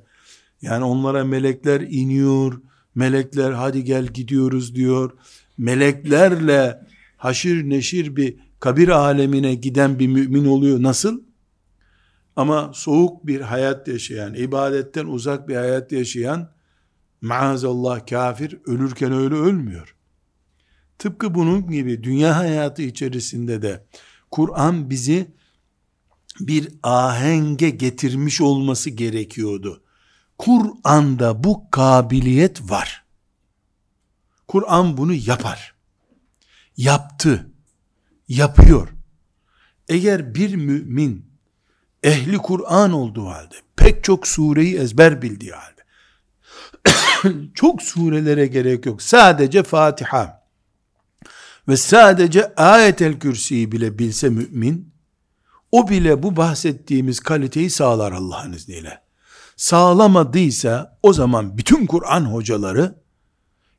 yani 0.62 0.84
onlara 0.84 1.24
melekler 1.24 1.82
iniyor, 1.82 2.62
melekler 2.96 3.52
hadi 3.52 3.84
gel 3.84 4.06
gidiyoruz 4.08 4.76
diyor. 4.76 5.12
Meleklerle 5.58 6.88
haşir 7.18 7.70
neşir 7.70 8.16
bir 8.16 8.36
kabir 8.60 8.88
alemine 8.88 9.56
giden 9.56 10.00
bir 10.00 10.08
mümin 10.08 10.46
oluyor. 10.46 10.84
Nasıl? 10.84 11.22
Ama 12.36 12.72
soğuk 12.74 13.28
bir 13.28 13.42
hayat 13.42 13.88
yaşayan, 13.88 14.34
ibadetten 14.34 15.06
uzak 15.06 15.48
bir 15.48 15.56
hayat 15.56 15.92
yaşayan, 15.92 16.52
maazallah 17.22 18.08
kafir, 18.08 18.60
ölürken 18.66 19.12
öyle 19.14 19.36
ölmüyor. 19.36 19.96
Tıpkı 21.00 21.36
bunun 21.36 21.72
gibi 21.72 22.04
dünya 22.04 22.38
hayatı 22.38 22.82
içerisinde 22.82 23.62
de 23.62 23.86
Kur'an 24.32 24.90
bizi 24.90 25.32
bir 26.40 26.68
ahenge 26.84 27.70
getirmiş 27.70 28.42
olması 28.42 28.90
gerekiyordu. 28.90 29.81
Kur'an'da 30.42 31.44
bu 31.44 31.70
kabiliyet 31.72 32.72
var. 32.72 33.06
Kur'an 34.48 34.98
bunu 34.98 35.14
yapar. 35.14 35.76
Yaptı. 36.78 37.52
Yapıyor. 38.28 38.88
Eğer 39.90 40.36
bir 40.36 40.56
mümin 40.56 41.26
ehli 42.04 42.38
Kur'an 42.38 42.92
olduğu 42.92 43.26
halde, 43.26 43.56
pek 43.76 44.04
çok 44.04 44.28
sureyi 44.28 44.78
ezber 44.78 45.22
bildiği 45.22 45.52
halde, 45.52 45.82
çok 47.54 47.82
surelere 47.82 48.48
gerek 48.48 48.86
yok. 48.86 49.02
Sadece 49.02 49.64
Fatiha 49.64 50.48
ve 51.68 51.78
sadece 51.78 52.56
ayetel 52.56 53.20
kürsiyi 53.20 53.72
bile 53.72 54.00
bilse 54.00 54.30
mümin, 54.30 54.94
o 55.72 55.90
bile 55.90 56.24
bu 56.24 56.36
bahsettiğimiz 56.36 57.20
kaliteyi 57.20 57.70
sağlar 57.70 58.12
Allah'ın 58.12 58.54
izniyle. 58.54 59.11
Sağlamadıysa 59.58 61.00
o 61.04 61.14
zaman 61.14 61.58
bütün 61.58 61.86
Kur'an 61.86 62.26
hocaları 62.26 62.96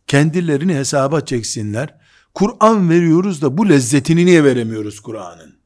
kendilerini 0.06 0.74
hesaba 0.74 1.20
çeksinler. 1.20 1.94
Kur'an 2.34 2.90
veriyoruz 2.90 3.42
da 3.42 3.58
bu 3.58 3.68
lezzetini 3.68 4.26
niye 4.26 4.44
veremiyoruz 4.44 5.00
Kur'an'ın? 5.00 5.56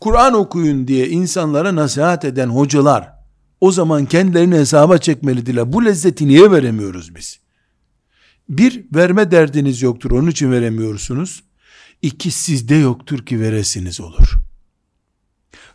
Kur'an 0.00 0.34
okuyun 0.34 0.88
diye 0.88 1.08
insanlara 1.08 1.76
nasihat 1.76 2.24
eden 2.24 2.48
hocalar 2.48 3.12
o 3.60 3.72
zaman 3.72 4.06
kendilerini 4.06 4.54
hesaba 4.54 4.98
çekmelidirler. 4.98 5.72
Bu 5.72 5.84
lezzeti 5.84 6.28
niye 6.28 6.50
veremiyoruz 6.50 7.14
biz? 7.14 7.40
Bir, 8.48 8.84
verme 8.94 9.30
derdiniz 9.30 9.82
yoktur, 9.82 10.10
onun 10.10 10.30
için 10.30 10.52
veremiyorsunuz. 10.52 11.44
İki, 12.02 12.30
sizde 12.30 12.74
yoktur 12.74 13.26
ki 13.26 13.40
veresiniz 13.40 14.00
olur. 14.00 14.38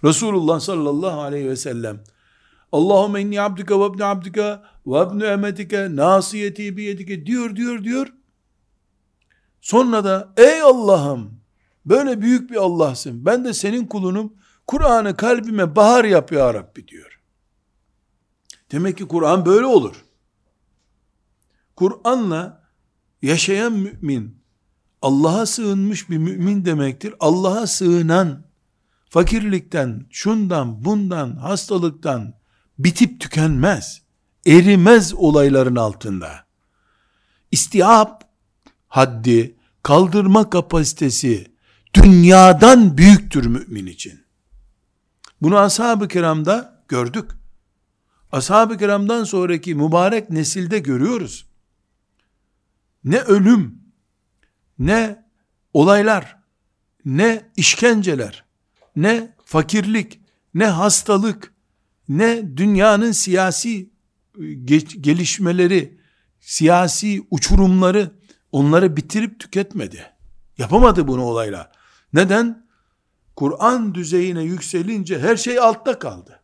Resulullah 0.04 0.60
sallallahu 0.60 1.22
aleyhi 1.22 1.50
ve 1.50 1.56
sellem, 1.56 2.04
Allahümme 2.72 3.22
inni 3.22 3.42
abdüke 3.42 3.80
ve 3.80 3.86
ibni 3.86 4.06
abdüke 4.06 4.60
ve 4.88 5.04
ibni 5.04 5.24
emetike 5.24 5.96
nasiyeti 5.96 6.78
biyedike 6.78 7.26
diyor 7.26 7.56
diyor 7.56 7.84
diyor. 7.84 8.14
Sonra 9.62 10.04
da 10.04 10.34
ey 10.38 10.62
Allah'ım 10.62 11.40
böyle 11.86 12.22
büyük 12.22 12.52
bir 12.52 12.56
Allah'sın. 12.56 13.26
Ben 13.26 13.46
de 13.46 13.54
senin 13.54 13.86
kulunum. 13.86 14.34
Kur'an'ı 14.68 15.18
kalbime 15.18 15.76
bahar 15.76 16.06
yap 16.06 16.32
ya 16.32 16.54
Rabbi 16.54 16.88
diyor. 16.88 17.20
Demek 18.72 18.98
ki 18.98 19.08
Kur'an 19.08 19.46
böyle 19.46 19.66
olur. 19.66 20.06
Kur'an'la 21.76 22.68
yaşayan 23.22 23.74
mümin, 23.74 24.44
Allah'a 25.02 25.46
sığınmış 25.46 26.10
bir 26.10 26.18
mümin 26.18 26.66
demektir. 26.66 27.14
Allah'a 27.20 27.68
sığınan, 27.68 28.47
fakirlikten, 29.10 30.06
şundan, 30.12 30.86
bundan, 30.86 31.36
hastalıktan 31.36 32.34
bitip 32.80 33.22
tükenmez. 33.22 34.02
Erimez 34.48 35.14
olayların 35.14 35.76
altında. 35.76 36.46
İstiab 37.52 38.22
haddi, 38.88 39.58
kaldırma 39.84 40.50
kapasitesi 40.50 41.52
dünyadan 41.94 42.98
büyüktür 42.98 43.46
mümin 43.46 43.86
için. 43.86 44.22
Bunu 45.42 45.58
ashab-ı 45.58 46.08
kiramda 46.08 46.84
gördük. 46.88 47.32
Ashab-ı 48.32 48.78
kiramdan 48.78 49.24
sonraki 49.24 49.76
mübarek 49.76 50.30
nesilde 50.30 50.80
görüyoruz 50.80 51.48
ne 53.08 53.20
ölüm, 53.20 53.82
ne 54.80 55.26
olaylar, 55.74 56.38
ne 57.06 57.52
işkenceler, 57.56 58.46
ne 58.98 59.36
fakirlik, 59.46 60.22
ne 60.54 60.66
hastalık, 60.66 61.54
ne 62.10 62.58
dünyanın 62.58 63.12
siyasi 63.12 63.90
e, 64.40 64.54
gelişmeleri, 65.02 66.00
siyasi 66.40 67.28
uçurumları 67.32 68.12
onları 68.52 68.98
bitirip 68.98 69.40
tüketmedi. 69.40 70.14
Yapamadı 70.58 71.08
bunu 71.08 71.24
olayla. 71.24 71.72
Neden? 72.14 72.68
Kur'an 73.36 73.96
düzeyine 73.96 74.44
yükselince 74.44 75.20
her 75.20 75.38
şey 75.38 75.60
altta 75.60 76.00
kaldı. 76.00 76.42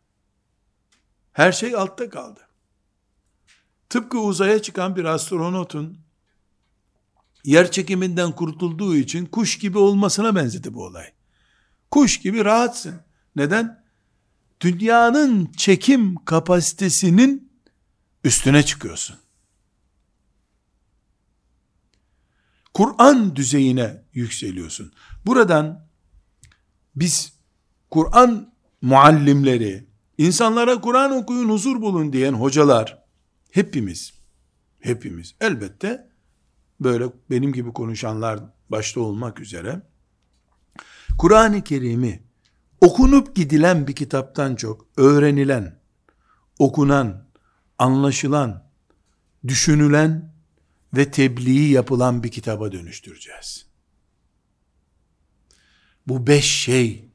Her 1.32 1.52
şey 1.52 1.74
altta 1.74 2.10
kaldı. 2.10 2.40
Tıpkı 3.88 4.18
uzaya 4.18 4.62
çıkan 4.62 4.96
bir 4.96 5.04
astronotun 5.04 5.98
yer 7.44 7.70
çekiminden 7.70 8.32
kurtulduğu 8.32 8.96
için 8.96 9.26
kuş 9.26 9.58
gibi 9.58 9.78
olmasına 9.78 10.34
benzedi 10.34 10.74
bu 10.74 10.84
olay. 10.84 11.13
Kuş 11.94 12.20
gibi 12.20 12.44
rahatsın. 12.44 13.00
Neden? 13.36 13.84
Dünyanın 14.60 15.52
çekim 15.56 16.24
kapasitesinin 16.24 17.52
üstüne 18.24 18.62
çıkıyorsun. 18.62 19.16
Kur'an 22.74 23.36
düzeyine 23.36 24.02
yükseliyorsun. 24.12 24.92
Buradan 25.26 25.86
biz 26.96 27.32
Kur'an 27.90 28.54
muallimleri, 28.82 29.86
insanlara 30.18 30.80
Kur'an 30.80 31.12
okuyun 31.12 31.48
huzur 31.48 31.80
bulun 31.80 32.12
diyen 32.12 32.32
hocalar, 32.32 33.04
hepimiz, 33.50 34.12
hepimiz 34.80 35.34
elbette 35.40 36.08
böyle 36.80 37.04
benim 37.30 37.52
gibi 37.52 37.72
konuşanlar 37.72 38.40
başta 38.70 39.00
olmak 39.00 39.40
üzere 39.40 39.93
Kur'an-ı 41.18 41.64
Kerim'i 41.64 42.22
okunup 42.80 43.36
gidilen 43.36 43.86
bir 43.86 43.92
kitaptan 43.92 44.54
çok 44.56 44.86
öğrenilen, 44.96 45.78
okunan, 46.58 47.26
anlaşılan, 47.78 48.70
düşünülen 49.48 50.34
ve 50.94 51.10
tebliği 51.10 51.70
yapılan 51.70 52.22
bir 52.22 52.30
kitaba 52.30 52.72
dönüştüreceğiz. 52.72 53.66
Bu 56.06 56.26
beş 56.26 56.44
şey 56.44 57.08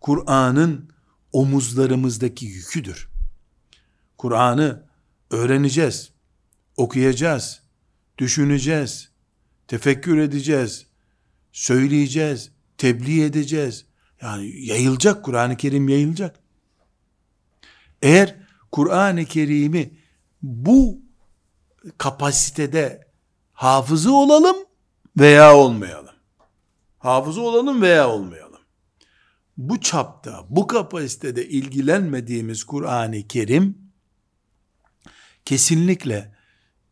Kur'an'ın 0.00 0.90
omuzlarımızdaki 1.32 2.46
yüküdür. 2.46 3.08
Kur'an'ı 4.18 4.86
öğreneceğiz, 5.30 6.12
okuyacağız, 6.76 7.62
düşüneceğiz, 8.18 9.10
tefekkür 9.68 10.18
edeceğiz, 10.18 10.86
söyleyeceğiz, 11.52 12.55
tebliğ 12.78 13.24
edeceğiz. 13.24 13.86
Yani 14.22 14.64
yayılacak, 14.66 15.24
Kur'an-ı 15.24 15.56
Kerim 15.56 15.88
yayılacak. 15.88 16.40
Eğer 18.02 18.36
Kur'an-ı 18.72 19.24
Kerim'i 19.24 19.98
bu 20.42 21.00
kapasitede 21.98 23.08
hafızı 23.52 24.14
olalım 24.14 24.56
veya 25.18 25.56
olmayalım. 25.56 26.14
Hafızı 26.98 27.40
olalım 27.40 27.82
veya 27.82 28.08
olmayalım. 28.08 28.60
Bu 29.56 29.80
çapta, 29.80 30.44
bu 30.50 30.66
kapasitede 30.66 31.48
ilgilenmediğimiz 31.48 32.64
Kur'an-ı 32.64 33.28
Kerim 33.28 33.78
kesinlikle 35.44 36.34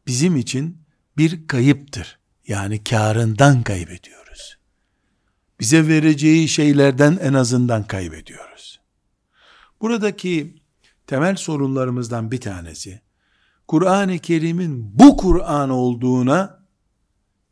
bizim 0.07 0.37
için 0.37 0.79
bir 1.17 1.49
kayıptır. 1.49 2.19
Yani 2.47 2.85
karından 2.85 3.63
kaybediyoruz. 3.63 4.24
Bize 5.61 5.89
vereceği 5.89 6.49
şeylerden 6.49 7.19
en 7.23 7.35
azından 7.35 7.87
kaybediyoruz. 7.87 8.81
Buradaki 9.81 10.63
temel 11.07 11.37
sorunlarımızdan 11.37 12.31
bir 12.31 12.41
tanesi, 12.41 13.03
Kur'an-ı 13.69 14.19
Kerim'in 14.19 14.99
bu 14.99 15.17
Kur'an 15.17 15.71
olduğuna 15.71 16.67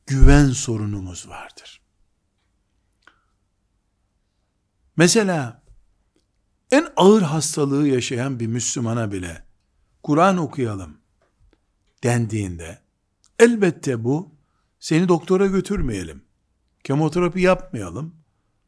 güven 0.06 0.50
sorunumuz 0.50 1.28
vardır. 1.28 1.82
Mesela 4.96 5.62
en 6.70 6.86
ağır 6.96 7.22
hastalığı 7.22 7.88
yaşayan 7.88 8.40
bir 8.40 8.46
Müslümana 8.46 9.12
bile 9.12 9.44
Kur'an 10.02 10.36
okuyalım 10.36 10.98
dendiğinde 12.02 12.78
elbette 13.38 14.04
bu 14.04 14.34
seni 14.80 15.08
doktora 15.08 15.46
götürmeyelim. 15.46 16.24
Kemoterapi 16.84 17.40
yapmayalım 17.40 18.14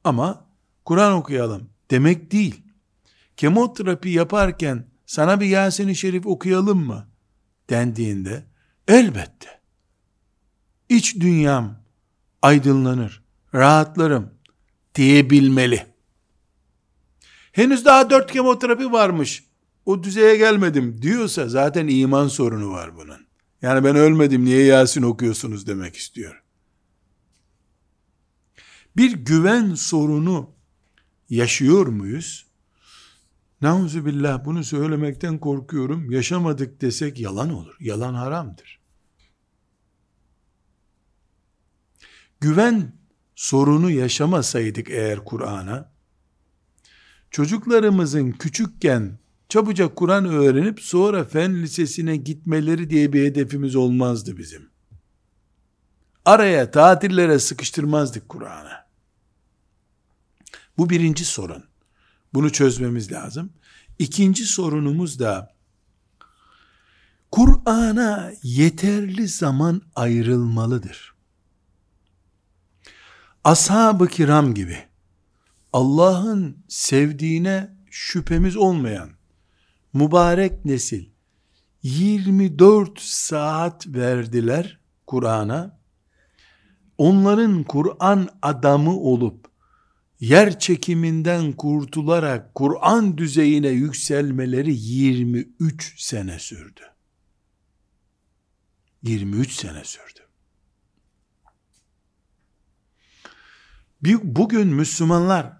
ama 0.04 0.46
Kur'an 0.84 1.12
okuyalım 1.12 1.70
demek 1.90 2.32
değil. 2.32 2.62
Kemoterapi 3.36 4.10
yaparken 4.10 4.86
sana 5.06 5.40
bir 5.40 5.46
Yasin-i 5.46 5.96
Şerif 5.96 6.26
okuyalım 6.26 6.86
mı 6.86 7.06
dendiğinde 7.70 8.44
elbette 8.88 9.60
iç 10.88 11.20
dünyam 11.20 11.76
aydınlanır, 12.42 13.22
rahatlarım 13.54 14.30
diyebilmeli. 14.94 15.86
Henüz 17.52 17.84
daha 17.84 18.10
dört 18.10 18.32
kemoterapi 18.32 18.92
varmış, 18.92 19.44
o 19.86 20.02
düzeye 20.02 20.36
gelmedim 20.36 21.02
diyorsa 21.02 21.48
zaten 21.48 21.88
iman 21.88 22.28
sorunu 22.28 22.70
var 22.70 22.96
bunun. 22.96 23.26
Yani 23.62 23.84
ben 23.84 23.96
ölmedim 23.96 24.44
niye 24.44 24.64
Yasin 24.64 25.02
okuyorsunuz 25.02 25.66
demek 25.66 25.96
istiyor. 25.96 26.43
Bir 28.96 29.12
güven 29.12 29.74
sorunu 29.74 30.50
yaşıyor 31.30 31.86
muyuz? 31.86 32.46
Nauzubillah 33.60 34.44
bunu 34.44 34.64
söylemekten 34.64 35.38
korkuyorum. 35.38 36.10
Yaşamadık 36.10 36.80
desek 36.80 37.20
yalan 37.20 37.50
olur. 37.50 37.76
Yalan 37.80 38.14
haramdır. 38.14 38.80
Güven 42.40 42.92
sorunu 43.34 43.90
yaşamasaydık 43.90 44.90
eğer 44.90 45.24
Kur'an'a, 45.24 45.92
çocuklarımızın 47.30 48.30
küçükken 48.30 49.18
çabucak 49.48 49.96
Kur'an 49.96 50.24
öğrenip 50.24 50.80
sonra 50.80 51.24
fen 51.24 51.62
lisesine 51.62 52.16
gitmeleri 52.16 52.90
diye 52.90 53.12
bir 53.12 53.24
hedefimiz 53.24 53.76
olmazdı 53.76 54.36
bizim. 54.36 54.70
Araya 56.24 56.70
tatillere 56.70 57.38
sıkıştırmazdık 57.38 58.28
Kur'an'ı. 58.28 58.83
Bu 60.78 60.90
birinci 60.90 61.24
sorun. 61.24 61.64
Bunu 62.34 62.52
çözmemiz 62.52 63.12
lazım. 63.12 63.52
İkinci 63.98 64.46
sorunumuz 64.46 65.18
da 65.18 65.54
Kur'an'a 67.30 68.32
yeterli 68.42 69.28
zaman 69.28 69.82
ayrılmalıdır. 69.94 71.14
Ashab-ı 73.44 74.08
kiram 74.08 74.54
gibi 74.54 74.78
Allah'ın 75.72 76.58
sevdiğine 76.68 77.76
şüphemiz 77.90 78.56
olmayan 78.56 79.10
mübarek 79.92 80.64
nesil 80.64 81.06
24 81.82 83.00
saat 83.00 83.86
verdiler 83.86 84.78
Kur'an'a. 85.06 85.78
Onların 86.98 87.62
Kur'an 87.64 88.28
adamı 88.42 88.96
olup 88.96 89.53
yer 90.28 90.58
çekiminden 90.58 91.52
kurtularak 91.52 92.54
Kur'an 92.54 93.18
düzeyine 93.18 93.68
yükselmeleri 93.68 94.74
23 94.76 96.02
sene 96.02 96.38
sürdü. 96.38 96.80
23 99.02 99.52
sene 99.52 99.84
sürdü. 99.84 100.20
Bugün 104.22 104.66
Müslümanlar 104.68 105.52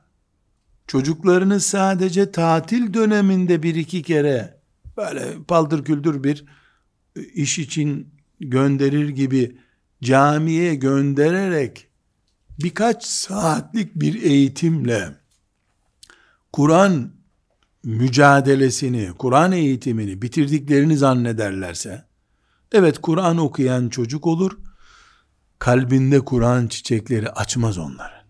çocuklarını 0.87 1.61
sadece 1.61 2.33
tatil 2.33 2.95
döneminde 2.95 3.63
bir 3.63 3.75
iki 3.75 4.03
kere 4.03 4.61
böyle 4.97 5.43
paldır 5.49 5.85
küldür 5.85 6.25
bir 6.25 6.45
iş 7.35 7.59
için 7.59 8.15
gönderir 8.41 9.09
gibi 9.09 9.59
camiye 10.03 10.75
göndererek 10.75 11.89
birkaç 12.59 13.05
saatlik 13.05 13.95
bir 13.95 14.23
eğitimle 14.23 15.15
Kur'an 16.53 17.13
mücadelesini, 17.83 19.13
Kur'an 19.19 19.53
eğitimini 19.53 20.23
bitirdiklerini 20.23 20.97
zannederlerse, 20.97 22.05
evet 22.73 22.99
Kur'an 22.99 23.39
okuyan 23.39 23.89
çocuk 23.89 24.27
olur, 24.27 24.59
kalbinde 25.59 26.21
Kur'an 26.21 26.67
çiçekleri 26.67 27.31
açmaz 27.31 27.79
onların. 27.79 28.25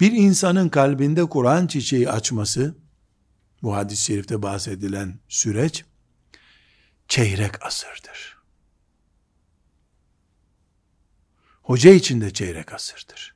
Bir 0.00 0.12
insanın 0.12 0.68
kalbinde 0.68 1.24
Kur'an 1.24 1.66
çiçeği 1.66 2.10
açması, 2.10 2.74
bu 3.62 3.76
hadis-i 3.76 4.04
şerifte 4.04 4.42
bahsedilen 4.42 5.18
süreç, 5.28 5.84
çeyrek 7.08 7.66
asırdır. 7.66 8.29
Hoca 11.70 11.90
için 11.90 12.20
de 12.20 12.32
çeyrek 12.32 12.72
asırdır. 12.72 13.34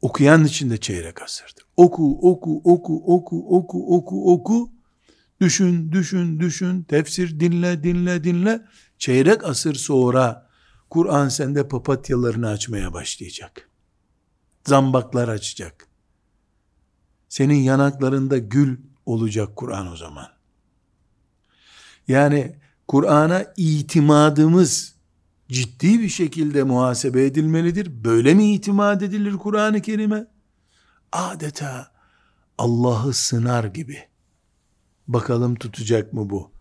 okuyan 0.00 0.44
için 0.44 0.70
de 0.70 0.76
çeyrek 0.76 1.22
asırdır. 1.22 1.64
Oku, 1.76 2.30
oku, 2.30 2.60
oku, 2.64 3.14
oku, 3.14 3.56
oku, 3.56 3.96
oku, 3.96 4.32
oku. 4.32 4.70
Düşün, 5.40 5.92
düşün, 5.92 6.40
düşün. 6.40 6.82
Tefsir 6.82 7.40
dinle, 7.40 7.82
dinle, 7.82 8.24
dinle. 8.24 8.62
Çeyrek 8.98 9.44
asır 9.44 9.74
sonra 9.74 10.48
Kur'an 10.90 11.28
sende 11.28 11.68
papatyalarını 11.68 12.48
açmaya 12.48 12.92
başlayacak. 12.92 13.70
Zambaklar 14.66 15.28
açacak. 15.28 15.88
Senin 17.28 17.62
yanaklarında 17.62 18.38
gül 18.38 18.78
olacak 19.06 19.56
Kur'an 19.56 19.92
o 19.92 19.96
zaman. 19.96 20.28
Yani 22.08 22.56
Kur'an'a 22.88 23.44
itimadımız 23.56 24.97
ciddi 25.48 26.00
bir 26.00 26.08
şekilde 26.08 26.62
muhasebe 26.62 27.24
edilmelidir. 27.24 28.04
Böyle 28.04 28.34
mi 28.34 28.54
itimat 28.54 29.02
edilir 29.02 29.32
Kur'an-ı 29.32 29.82
Kerim'e? 29.82 30.26
Adeta 31.12 31.92
Allah'ı 32.58 33.14
sınar 33.14 33.64
gibi. 33.64 33.98
Bakalım 35.08 35.54
tutacak 35.54 36.12
mı 36.12 36.30
bu? 36.30 36.52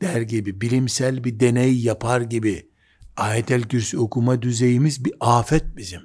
Der 0.00 0.20
gibi, 0.20 0.60
bilimsel 0.60 1.24
bir 1.24 1.40
deney 1.40 1.82
yapar 1.82 2.20
gibi. 2.20 2.70
Ayet-el 3.16 3.62
Kürsi 3.62 3.98
okuma 3.98 4.42
düzeyimiz 4.42 5.04
bir 5.04 5.14
afet 5.20 5.76
bizim. 5.76 6.02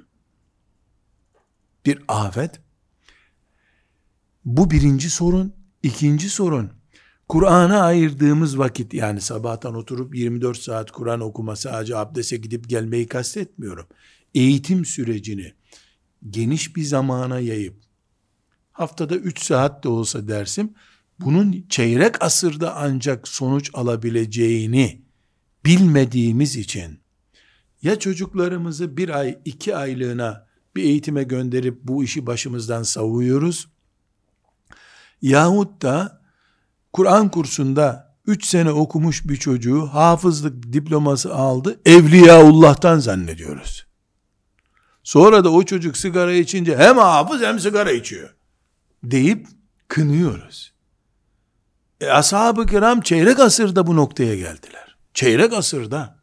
Bir 1.86 2.02
afet. 2.08 2.60
Bu 4.44 4.70
birinci 4.70 5.10
sorun. 5.10 5.54
İkinci 5.82 6.30
sorun, 6.30 6.72
Kur'an'a 7.30 7.82
ayırdığımız 7.82 8.58
vakit 8.58 8.94
yani 8.94 9.20
sabahtan 9.20 9.74
oturup 9.74 10.14
24 10.14 10.58
saat 10.58 10.90
Kur'an 10.90 11.20
okuma 11.20 11.56
sadece 11.56 11.96
abdese 11.96 12.36
gidip 12.36 12.68
gelmeyi 12.68 13.06
kastetmiyorum. 13.06 13.86
Eğitim 14.34 14.84
sürecini 14.84 15.52
geniş 16.30 16.76
bir 16.76 16.82
zamana 16.82 17.40
yayıp 17.40 17.74
haftada 18.72 19.16
3 19.16 19.42
saat 19.42 19.84
de 19.84 19.88
olsa 19.88 20.28
dersim 20.28 20.74
bunun 21.20 21.64
çeyrek 21.68 22.22
asırda 22.22 22.76
ancak 22.76 23.28
sonuç 23.28 23.70
alabileceğini 23.74 25.02
bilmediğimiz 25.64 26.56
için 26.56 27.00
ya 27.82 27.98
çocuklarımızı 27.98 28.96
bir 28.96 29.08
ay 29.08 29.38
iki 29.44 29.76
aylığına 29.76 30.46
bir 30.76 30.82
eğitime 30.82 31.22
gönderip 31.22 31.78
bu 31.84 32.04
işi 32.04 32.26
başımızdan 32.26 32.82
savuyoruz 32.82 33.68
yahut 35.22 35.82
da 35.82 36.19
Kur'an 36.92 37.28
kursunda 37.28 38.16
3 38.26 38.46
sene 38.46 38.70
okumuş 38.70 39.28
bir 39.28 39.36
çocuğu 39.36 39.86
hafızlık 39.86 40.72
diploması 40.72 41.34
aldı. 41.34 41.80
Evliyaullah'tan 41.84 42.98
zannediyoruz. 42.98 43.86
Sonra 45.02 45.44
da 45.44 45.52
o 45.52 45.62
çocuk 45.62 45.96
sigara 45.96 46.32
içince 46.32 46.76
hem 46.76 46.98
hafız 46.98 47.42
hem 47.42 47.60
sigara 47.60 47.92
içiyor. 47.92 48.34
Deyip 49.02 49.46
kınıyoruz. 49.88 50.72
E, 52.00 52.06
ashab-ı 52.06 52.66
kiram 52.66 53.00
çeyrek 53.00 53.40
asırda 53.40 53.86
bu 53.86 53.96
noktaya 53.96 54.36
geldiler. 54.36 54.96
Çeyrek 55.14 55.52
asırda. 55.52 56.20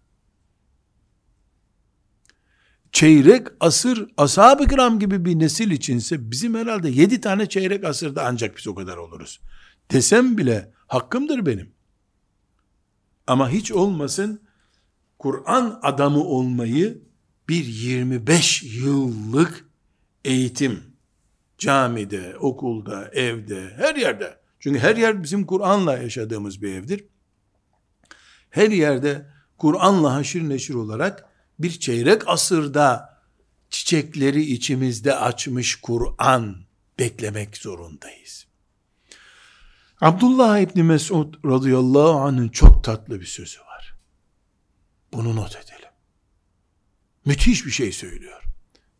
Çeyrek 2.91 3.47
asır 3.59 4.07
ashab-ı 4.17 4.67
kiram 4.67 4.99
gibi 4.99 5.25
bir 5.25 5.39
nesil 5.39 5.71
içinse 5.71 6.31
bizim 6.31 6.55
herhalde 6.55 6.89
yedi 6.89 7.21
tane 7.21 7.49
çeyrek 7.49 7.83
asırda 7.83 8.25
ancak 8.25 8.57
biz 8.57 8.67
o 8.67 8.75
kadar 8.75 8.97
oluruz 8.97 9.39
desem 9.91 10.37
bile 10.37 10.71
hakkımdır 10.87 11.45
benim. 11.45 11.73
Ama 13.27 13.49
hiç 13.49 13.71
olmasın 13.71 14.41
Kur'an 15.19 15.79
adamı 15.81 16.23
olmayı 16.23 17.01
bir 17.49 17.65
25 17.65 18.63
yıllık 18.63 19.65
eğitim 20.25 20.83
camide, 21.57 22.37
okulda, 22.37 23.09
evde, 23.13 23.73
her 23.77 23.95
yerde. 23.95 24.37
Çünkü 24.59 24.79
her 24.79 24.95
yer 24.95 25.23
bizim 25.23 25.45
Kur'an'la 25.45 25.97
yaşadığımız 25.97 26.61
bir 26.61 26.73
evdir. 26.73 27.05
Her 28.49 28.71
yerde 28.71 29.25
Kur'an'la 29.57 30.13
haşir 30.13 30.49
neşir 30.49 30.73
olarak 30.73 31.25
bir 31.59 31.71
çeyrek 31.71 32.27
asırda 32.27 33.17
çiçekleri 33.69 34.41
içimizde 34.41 35.15
açmış 35.15 35.75
Kur'an 35.75 36.55
beklemek 36.99 37.57
zorundayız. 37.57 38.46
Abdullah 40.01 40.59
İbni 40.59 40.83
Mesud 40.83 41.33
radıyallahu 41.45 42.19
anh'ın 42.19 42.49
çok 42.49 42.83
tatlı 42.83 43.21
bir 43.21 43.25
sözü 43.25 43.59
var. 43.59 43.97
Bunu 45.13 45.35
not 45.35 45.55
edelim. 45.55 45.89
Müthiş 47.25 47.65
bir 47.65 47.71
şey 47.71 47.91
söylüyor. 47.91 48.43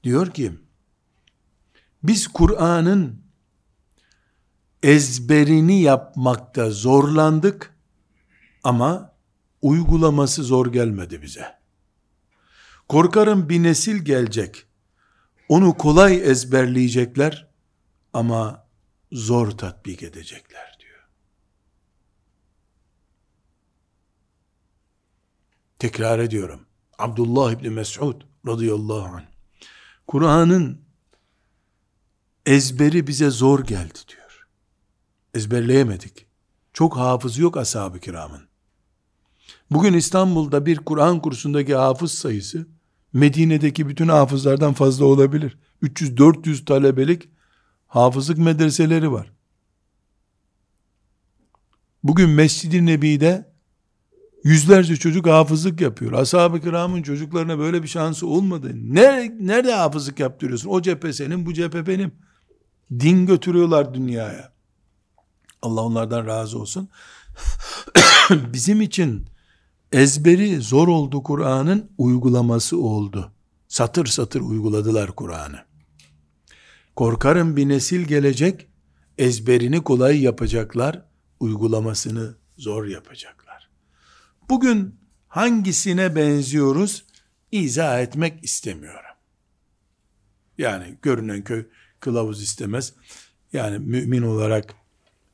Diyor 0.03 0.31
ki, 0.31 0.53
biz 2.03 2.27
Kur'an'ın 2.27 3.21
ezberini 4.83 5.81
yapmakta 5.81 6.69
zorlandık 6.69 7.75
ama 8.63 9.13
uygulaması 9.61 10.43
zor 10.43 10.73
gelmedi 10.73 11.21
bize. 11.21 11.57
Korkarım 12.89 13.49
bir 13.49 13.63
nesil 13.63 13.97
gelecek. 13.97 14.65
Onu 15.49 15.77
kolay 15.77 16.31
ezberleyecekler 16.31 17.47
ama 18.13 18.67
zor 19.11 19.51
tatbik 19.51 20.03
edecekler. 20.03 20.66
Tekrar 25.79 26.19
ediyorum. 26.19 26.59
Abdullah 26.99 27.51
İbni 27.51 27.69
Mes'ud 27.69 28.21
radıyallahu 28.47 29.15
anh. 29.15 29.25
Kur'an'ın 30.07 30.81
ezberi 32.45 33.07
bize 33.07 33.29
zor 33.29 33.63
geldi 33.63 33.99
diyor. 34.07 34.47
Ezberleyemedik. 35.33 36.25
Çok 36.73 36.97
hafız 36.97 37.37
yok 37.37 37.57
ashab-ı 37.57 37.99
kiramın. 37.99 38.47
Bugün 39.71 39.93
İstanbul'da 39.93 40.65
bir 40.65 40.77
Kur'an 40.77 41.21
kursundaki 41.21 41.75
hafız 41.75 42.11
sayısı 42.11 42.67
Medine'deki 43.13 43.89
bütün 43.89 44.07
hafızlardan 44.07 44.73
fazla 44.73 45.05
olabilir. 45.05 45.57
300-400 45.83 46.65
talebelik 46.65 47.29
hafızlık 47.87 48.37
medreseleri 48.37 49.11
var. 49.11 49.31
Bugün 52.03 52.29
Mescid-i 52.29 52.85
Nebi'de 52.85 53.46
Yüzlerce 54.43 54.95
çocuk 54.95 55.27
hafızlık 55.27 55.81
yapıyor. 55.81 56.13
Ashab-ı 56.13 56.61
kiramın 56.61 57.01
çocuklarına 57.01 57.59
böyle 57.59 57.83
bir 57.83 57.87
şansı 57.87 58.27
olmadı. 58.27 58.71
Nerede, 58.73 59.35
nerede 59.39 59.73
hafızlık 59.73 60.19
yaptırıyorsun? 60.19 60.69
O 60.69 60.81
cephe 60.81 61.13
senin, 61.13 61.45
bu 61.45 61.53
cephe 61.53 61.87
benim. 61.87 62.11
Din 62.91 63.25
götürüyorlar 63.25 63.93
dünyaya. 63.93 64.53
Allah 65.61 65.81
onlardan 65.81 66.27
razı 66.27 66.59
olsun. 66.59 66.89
Bizim 68.53 68.81
için 68.81 69.25
ezberi 69.91 70.61
zor 70.61 70.87
oldu 70.87 71.23
Kur'an'ın 71.23 71.91
uygulaması 71.97 72.77
oldu. 72.77 73.31
Satır 73.67 74.05
satır 74.05 74.41
uyguladılar 74.41 75.11
Kur'an'ı. 75.11 75.59
Korkarım 76.95 77.57
bir 77.57 77.69
nesil 77.69 78.01
gelecek, 78.01 78.67
ezberini 79.17 79.83
kolay 79.83 80.21
yapacaklar, 80.21 81.05
uygulamasını 81.39 82.35
zor 82.57 82.85
yapacak. 82.85 83.36
Bugün 84.49 84.95
hangisine 85.27 86.15
benziyoruz? 86.15 87.05
İzah 87.51 88.01
etmek 88.01 88.43
istemiyorum. 88.43 89.15
Yani 90.57 90.97
görünen 91.01 91.43
köy 91.43 91.65
kılavuz 91.99 92.43
istemez. 92.43 92.93
Yani 93.53 93.79
mümin 93.79 94.21
olarak 94.21 94.75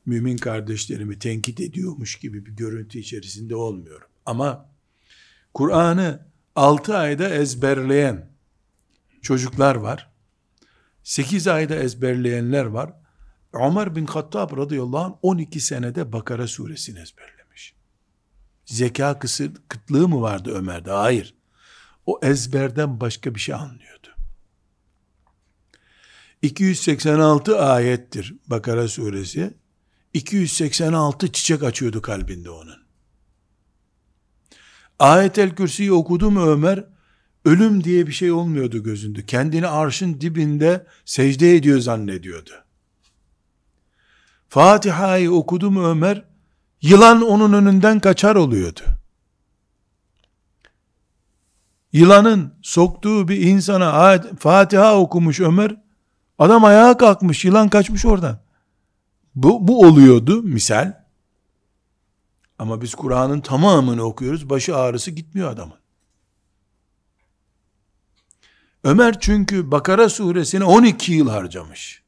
mümin 0.06 0.36
kardeşlerimi 0.36 1.18
tenkit 1.18 1.60
ediyormuş 1.60 2.16
gibi 2.16 2.46
bir 2.46 2.52
görüntü 2.52 2.98
içerisinde 2.98 3.56
olmuyorum. 3.56 4.08
Ama 4.26 4.70
Kur'an'ı 5.54 6.26
6 6.56 6.96
ayda 6.96 7.28
ezberleyen 7.28 8.30
çocuklar 9.22 9.74
var. 9.74 10.10
8 11.02 11.48
ayda 11.48 11.74
ezberleyenler 11.74 12.64
var. 12.64 12.92
Ömer 13.52 13.96
bin 13.96 14.06
Hattab 14.06 14.56
radıyallahu 14.56 15.04
anh 15.04 15.14
12 15.22 15.60
senede 15.60 16.12
Bakara 16.12 16.46
suresini 16.46 17.00
ezberlemiş. 17.00 17.33
Zeka 18.66 19.18
kısır, 19.18 19.52
kıtlığı 19.68 20.08
mı 20.08 20.20
vardı 20.20 20.50
Ömer'de? 20.54 20.90
Hayır. 20.90 21.34
O 22.06 22.20
ezberden 22.22 23.00
başka 23.00 23.34
bir 23.34 23.40
şey 23.40 23.54
anlıyordu. 23.54 24.08
286 26.42 27.60
ayettir 27.60 28.34
Bakara 28.46 28.88
suresi. 28.88 29.54
286 30.14 31.32
çiçek 31.32 31.62
açıyordu 31.62 32.02
kalbinde 32.02 32.50
onun. 32.50 32.84
Ayet-el 34.98 35.54
Kürsi'yi 35.54 35.92
okudu 35.92 36.30
mu 36.30 36.46
Ömer, 36.46 36.84
ölüm 37.44 37.84
diye 37.84 38.06
bir 38.06 38.12
şey 38.12 38.32
olmuyordu 38.32 38.82
gözünde. 38.82 39.26
Kendini 39.26 39.66
arşın 39.66 40.20
dibinde 40.20 40.86
secde 41.04 41.56
ediyor 41.56 41.78
zannediyordu. 41.78 42.50
Fatiha'yı 44.48 45.32
okudu 45.32 45.70
mu 45.70 45.88
Ömer, 45.88 46.24
Yılan 46.84 47.22
onun 47.22 47.52
önünden 47.52 48.00
kaçar 48.00 48.36
oluyordu. 48.36 48.80
Yılanın 51.92 52.54
soktuğu 52.62 53.28
bir 53.28 53.40
insana 53.40 54.22
Fatiha 54.38 54.96
okumuş 54.96 55.40
Ömer, 55.40 55.76
Adam 56.38 56.64
ayağa 56.64 56.96
kalkmış, 56.96 57.44
yılan 57.44 57.68
kaçmış 57.68 58.04
oradan. 58.04 58.38
Bu, 59.34 59.68
bu 59.68 59.80
oluyordu 59.80 60.42
misal. 60.42 61.04
Ama 62.58 62.82
biz 62.82 62.94
Kur'an'ın 62.94 63.40
tamamını 63.40 64.02
okuyoruz. 64.02 64.50
Başı 64.50 64.76
ağrısı 64.76 65.10
gitmiyor 65.10 65.50
adamın. 65.50 65.78
Ömer 68.84 69.20
çünkü 69.20 69.70
Bakara 69.70 70.08
suresine 70.08 70.64
12 70.64 71.12
yıl 71.12 71.28
harcamış. 71.28 72.02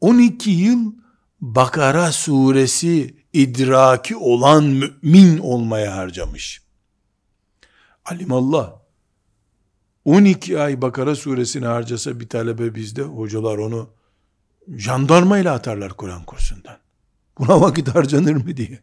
12 0.00 0.50
yıl 0.50 1.00
Bakara 1.40 2.12
suresi 2.12 3.14
idraki 3.32 4.16
olan 4.16 4.64
mümin 4.64 5.38
olmaya 5.38 5.96
harcamış. 5.96 6.62
Alimallah 8.04 8.72
12 10.04 10.60
ay 10.60 10.82
Bakara 10.82 11.14
suresini 11.14 11.66
harcasa 11.66 12.20
bir 12.20 12.28
talebe 12.28 12.74
bizde 12.74 13.02
hocalar 13.02 13.58
onu 13.58 13.90
jandarmayla 14.68 15.54
atarlar 15.54 15.92
Kur'an 15.92 16.24
kursundan. 16.24 16.78
Buna 17.38 17.60
vakit 17.60 17.88
harcanır 17.88 18.34
mı 18.36 18.56
diye. 18.56 18.80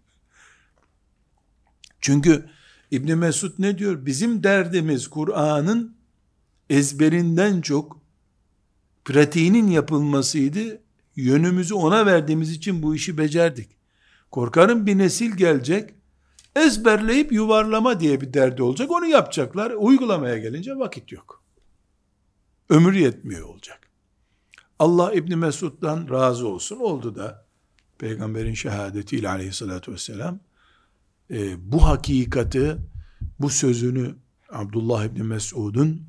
Çünkü 2.02 2.50
İbni 2.92 3.16
Mesud 3.16 3.54
ne 3.60 3.78
diyor? 3.78 4.06
Bizim 4.06 4.44
derdimiz 4.44 5.08
Kur'an'ın 5.08 5.98
ezberinden 6.70 7.62
çok 7.62 8.00
pratiğinin 9.06 9.68
yapılmasıydı. 9.68 10.82
Yönümüzü 11.18 11.74
ona 11.74 12.06
verdiğimiz 12.06 12.52
için 12.52 12.84
bu 12.84 12.96
işi 12.96 13.18
becerdik. 13.18 13.70
Korkarım 14.32 14.86
bir 14.86 14.98
nesil 14.98 15.32
gelecek, 15.32 15.94
ezberleyip 16.56 17.32
yuvarlama 17.32 18.00
diye 18.00 18.22
bir 18.22 18.34
derdi 18.34 18.64
olacak. 18.64 18.92
Onu 18.92 19.06
yapacaklar. 19.06 19.72
Uygulamaya 19.72 20.38
gelince 20.38 20.76
vakit 20.76 21.12
yok. 21.12 21.44
Ömür 22.70 22.94
yetmiyor 22.94 23.48
olacak. 23.48 23.80
Allah 24.80 25.14
İbni 25.14 25.36
Mesud'dan 25.36 26.10
razı 26.10 26.48
olsun. 26.48 26.78
Oldu 26.78 27.16
da 27.16 27.46
peygamberin 27.98 28.54
şehadetiyle 28.54 29.30
aleyhissalatü 29.30 29.92
vesselam 29.92 30.40
e, 31.32 31.72
bu 31.72 31.86
hakikati, 31.86 32.78
bu 33.40 33.50
sözünü 33.50 34.16
Abdullah 34.50 35.06
İbni 35.06 35.24
Mesud'un 35.24 36.08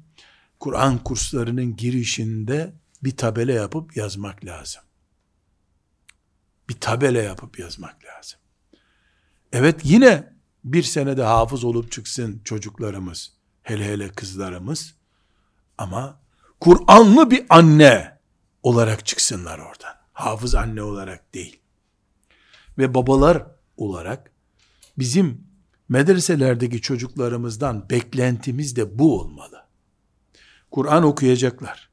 Kur'an 0.60 0.98
kurslarının 0.98 1.76
girişinde 1.76 2.74
bir 3.04 3.16
tabela 3.16 3.52
yapıp 3.52 3.96
yazmak 3.96 4.44
lazım. 4.44 4.82
Bir 6.68 6.80
tabela 6.80 7.22
yapıp 7.22 7.58
yazmak 7.58 7.96
lazım. 8.04 8.40
Evet 9.52 9.80
yine 9.84 10.32
bir 10.64 10.82
senede 10.82 11.22
hafız 11.22 11.64
olup 11.64 11.92
çıksın 11.92 12.40
çocuklarımız, 12.44 13.32
hele 13.62 13.84
hele 13.84 14.08
kızlarımız 14.08 14.94
ama 15.78 16.20
Kur'anlı 16.60 17.30
bir 17.30 17.46
anne 17.48 18.18
olarak 18.62 19.06
çıksınlar 19.06 19.58
oradan. 19.58 19.94
Hafız 20.12 20.54
anne 20.54 20.82
olarak 20.82 21.34
değil. 21.34 21.60
Ve 22.78 22.94
babalar 22.94 23.46
olarak 23.76 24.32
bizim 24.98 25.48
medreselerdeki 25.88 26.80
çocuklarımızdan 26.80 27.90
beklentimiz 27.90 28.76
de 28.76 28.98
bu 28.98 29.20
olmalı. 29.20 29.64
Kur'an 30.70 31.02
okuyacaklar. 31.02 31.90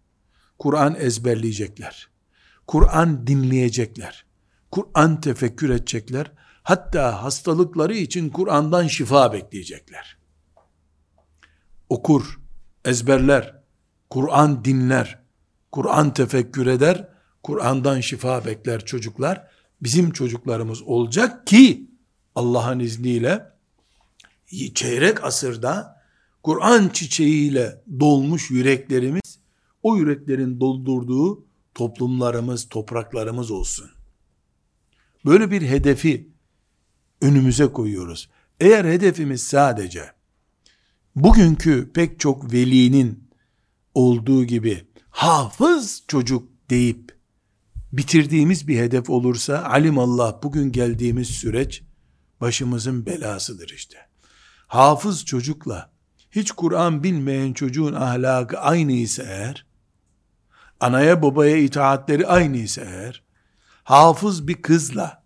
Kur'an 0.59 0.95
ezberleyecekler. 0.95 2.09
Kur'an 2.67 3.27
dinleyecekler. 3.27 4.24
Kur'an 4.75 5.21
tefekkür 5.21 5.69
edecekler. 5.69 6.31
Hatta 6.63 7.23
hastalıkları 7.23 7.95
için 7.95 8.29
Kur'an'dan 8.29 8.87
şifa 8.87 9.33
bekleyecekler. 9.33 10.17
Okur, 11.89 12.39
ezberler, 12.85 13.61
Kur'an 14.09 14.65
dinler, 14.65 15.19
Kur'an 15.71 16.13
tefekkür 16.13 16.67
eder, 16.67 17.09
Kur'an'dan 17.43 17.99
şifa 18.01 18.45
bekler 18.45 18.85
çocuklar. 18.85 19.47
Bizim 19.81 20.11
çocuklarımız 20.11 20.81
olacak 20.81 21.47
ki 21.47 21.89
Allah'ın 22.35 22.79
izniyle 22.79 23.51
çeyrek 24.73 25.23
asırda 25.23 26.01
Kur'an 26.43 26.89
çiçeğiyle 26.89 27.83
dolmuş 27.99 28.51
yüreklerimiz 28.51 29.39
o 29.83 29.97
yüreklerin 29.97 30.59
doldurduğu 30.59 31.45
toplumlarımız, 31.73 32.69
topraklarımız 32.69 33.51
olsun. 33.51 33.94
Böyle 35.25 35.51
bir 35.51 35.61
hedefi 35.61 36.29
önümüze 37.21 37.67
koyuyoruz. 37.67 38.29
Eğer 38.59 38.85
hedefimiz 38.85 39.43
sadece 39.43 40.11
bugünkü 41.15 41.91
pek 41.93 42.19
çok 42.19 42.53
velinin 42.53 43.29
olduğu 43.93 44.45
gibi 44.45 44.87
hafız 45.09 46.03
çocuk 46.07 46.49
deyip 46.69 47.15
bitirdiğimiz 47.93 48.67
bir 48.67 48.77
hedef 48.77 49.09
olursa 49.09 49.63
alim 49.63 49.99
Allah 49.99 50.39
bugün 50.43 50.71
geldiğimiz 50.71 51.27
süreç 51.27 51.83
başımızın 52.41 53.05
belasıdır 53.05 53.69
işte. 53.75 53.97
Hafız 54.67 55.25
çocukla 55.25 55.91
hiç 56.31 56.51
Kur'an 56.51 57.03
bilmeyen 57.03 57.53
çocuğun 57.53 57.93
ahlakı 57.93 58.59
aynı 58.59 58.91
ise 58.91 59.23
eğer, 59.27 59.65
anaya 60.79 61.21
babaya 61.21 61.57
itaatleri 61.57 62.27
aynı 62.27 62.57
ise 62.57 62.81
eğer, 62.81 63.24
hafız 63.85 64.47
bir 64.47 64.61
kızla 64.61 65.23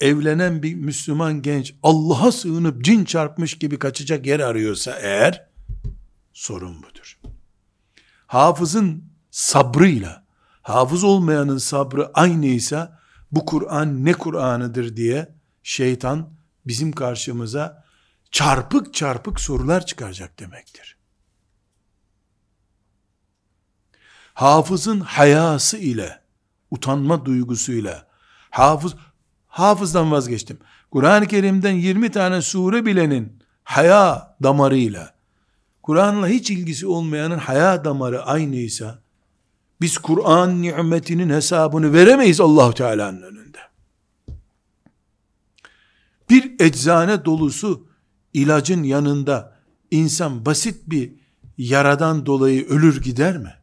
evlenen 0.00 0.62
bir 0.62 0.74
Müslüman 0.74 1.42
genç 1.42 1.74
Allah'a 1.82 2.32
sığınıp 2.32 2.84
cin 2.84 3.04
çarpmış 3.04 3.58
gibi 3.58 3.78
kaçacak 3.78 4.26
yer 4.26 4.40
arıyorsa 4.40 4.98
eğer, 5.00 5.48
sorun 6.32 6.82
budur. 6.82 7.18
Hafızın 8.26 9.04
sabrıyla, 9.30 10.24
hafız 10.62 11.04
olmayanın 11.04 11.58
sabrı 11.58 12.10
aynıysa, 12.14 13.00
bu 13.32 13.46
Kur'an 13.46 14.04
ne 14.04 14.12
Kur'an'ıdır 14.12 14.96
diye 14.96 15.34
şeytan 15.62 16.30
bizim 16.66 16.92
karşımıza 16.92 17.84
çarpık 18.30 18.94
çarpık 18.94 19.40
sorular 19.40 19.86
çıkaracak 19.86 20.40
demektir. 20.40 20.96
Hafızın 24.34 25.00
hayası 25.00 25.78
ile, 25.78 26.27
utanma 26.70 27.24
duygusuyla, 27.24 28.06
hafız, 28.50 28.94
hafızdan 29.46 30.12
vazgeçtim. 30.12 30.58
Kur'an-ı 30.90 31.26
Kerim'den 31.26 31.72
20 31.72 32.10
tane 32.10 32.42
sure 32.42 32.86
bilenin 32.86 33.42
haya 33.64 34.36
damarıyla, 34.42 35.14
Kur'an'la 35.82 36.28
hiç 36.28 36.50
ilgisi 36.50 36.86
olmayanın 36.86 37.38
haya 37.38 37.84
damarı 37.84 38.24
aynıysa, 38.24 39.02
biz 39.80 39.98
Kur'an 39.98 40.62
nimetinin 40.62 41.30
hesabını 41.30 41.92
veremeyiz 41.92 42.40
Allahu 42.40 42.74
Teala'nın 42.74 43.22
önünde. 43.22 43.58
Bir 46.30 46.60
eczane 46.60 47.24
dolusu 47.24 47.86
ilacın 48.34 48.82
yanında 48.82 49.56
insan 49.90 50.46
basit 50.46 50.82
bir 50.86 51.12
yaradan 51.58 52.26
dolayı 52.26 52.68
ölür 52.68 53.02
gider 53.02 53.38
mi? 53.38 53.57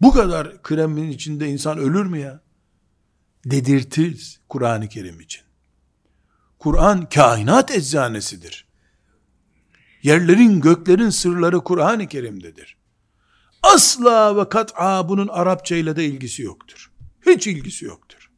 Bu 0.00 0.12
kadar 0.12 0.62
kremin 0.62 1.10
içinde 1.10 1.48
insan 1.48 1.78
ölür 1.78 2.06
mü 2.06 2.18
ya? 2.18 2.40
Dedirtir 3.44 4.40
Kur'an-ı 4.48 4.88
Kerim 4.88 5.20
için. 5.20 5.42
Kur'an 6.58 7.08
kainat 7.08 7.70
eczanesidir. 7.70 8.66
Yerlerin 10.02 10.60
göklerin 10.60 11.10
sırları 11.10 11.64
Kur'an-ı 11.64 12.06
Kerim'dedir. 12.06 12.76
Asla 13.62 14.36
ve 14.36 14.48
kat'a 14.48 15.08
bunun 15.08 15.28
Arapça 15.28 15.76
ile 15.76 15.96
de 15.96 16.04
ilgisi 16.04 16.42
yoktur. 16.42 16.92
Hiç 17.26 17.46
ilgisi 17.46 17.84
yoktur. 17.84 18.30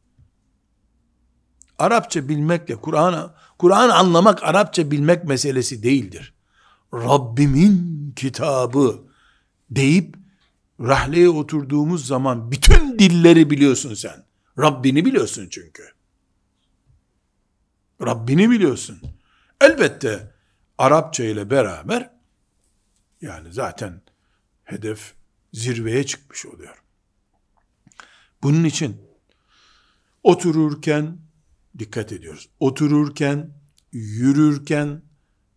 Arapça 1.79 2.29
bilmekle 2.29 2.75
Kur'an'ı 2.75 3.33
Kur'an 3.57 3.89
anlamak 3.89 4.43
Arapça 4.43 4.91
bilmek 4.91 5.23
meselesi 5.23 5.83
değildir. 5.83 6.33
Rabbimin 6.93 8.11
kitabı 8.15 9.01
deyip 9.69 10.18
rahleye 10.81 11.29
oturduğumuz 11.29 12.07
zaman 12.07 12.51
bütün 12.51 12.99
dilleri 12.99 13.49
biliyorsun 13.49 13.93
sen. 13.93 14.25
Rabbini 14.59 15.05
biliyorsun 15.05 15.47
çünkü. 15.51 15.83
Rabbini 18.01 18.49
biliyorsun. 18.49 19.01
Elbette 19.61 20.31
Arapça 20.77 21.23
ile 21.23 21.49
beraber 21.49 22.11
yani 23.21 23.53
zaten 23.53 24.01
hedef 24.63 25.13
zirveye 25.53 26.05
çıkmış 26.05 26.45
oluyor. 26.45 26.83
Bunun 28.43 28.63
için 28.63 29.01
otururken 30.23 31.17
dikkat 31.79 32.11
ediyoruz. 32.11 32.49
Otururken, 32.59 33.53
yürürken, 33.91 35.01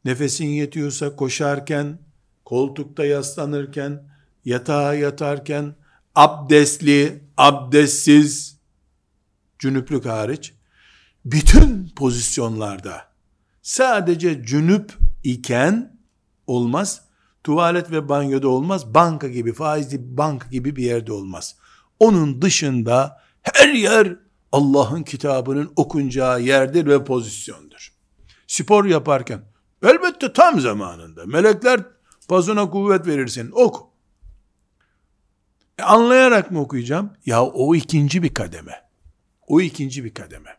nefesin 0.04 0.46
yetiyorsa 0.46 1.16
koşarken, 1.16 1.98
koltukta 2.44 3.04
yaslanırken, 3.04 4.11
yatağa 4.44 4.94
yatarken, 4.94 5.74
abdestli, 6.14 7.24
abdestsiz, 7.36 8.58
cünüplük 9.58 10.06
hariç, 10.06 10.54
bütün 11.24 11.88
pozisyonlarda 11.88 13.12
sadece 13.62 14.44
cünüp 14.44 14.92
iken 15.24 16.00
olmaz, 16.46 17.02
tuvalet 17.44 17.90
ve 17.90 18.08
banyoda 18.08 18.48
olmaz, 18.48 18.94
banka 18.94 19.28
gibi, 19.28 19.52
faizli 19.52 20.16
banka 20.16 20.48
gibi 20.48 20.76
bir 20.76 20.84
yerde 20.84 21.12
olmaz. 21.12 21.56
Onun 21.98 22.42
dışında 22.42 23.20
her 23.42 23.68
yer 23.68 24.16
Allah'ın 24.52 25.02
kitabının 25.02 25.72
okuncağı 25.76 26.42
yerdir 26.42 26.86
ve 26.86 27.04
pozisyondur. 27.04 27.92
Spor 28.46 28.84
yaparken 28.84 29.42
elbette 29.82 30.32
tam 30.32 30.60
zamanında 30.60 31.26
melekler 31.26 31.80
pazuna 32.28 32.70
kuvvet 32.70 33.06
verirsin 33.06 33.50
oku. 33.52 33.91
E 35.82 35.84
anlayarak 35.84 36.50
mı 36.50 36.60
okuyacağım? 36.60 37.12
Ya 37.26 37.44
o 37.44 37.74
ikinci 37.74 38.22
bir 38.22 38.34
kademe. 38.34 38.82
O 39.46 39.60
ikinci 39.60 40.04
bir 40.04 40.14
kademe. 40.14 40.50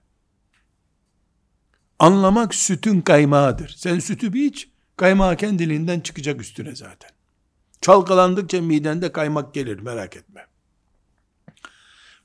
Anlamak 2.00 2.56
sütün 2.56 3.02
kaymağıdır. 3.02 3.70
Sen 3.70 4.00
sütü 4.00 4.34
bir 4.34 4.46
iç, 4.46 4.70
kaymağı 4.98 5.38
kendiliğinden 5.38 6.00
çıkacak 6.00 6.42
üstüne 6.42 6.76
zaten. 6.76 7.10
Çalkalandıkça 7.82 8.62
midende 8.62 9.12
kaymak 9.12 9.54
gelir 9.54 9.80
merak 9.80 10.16
etme. 10.16 10.46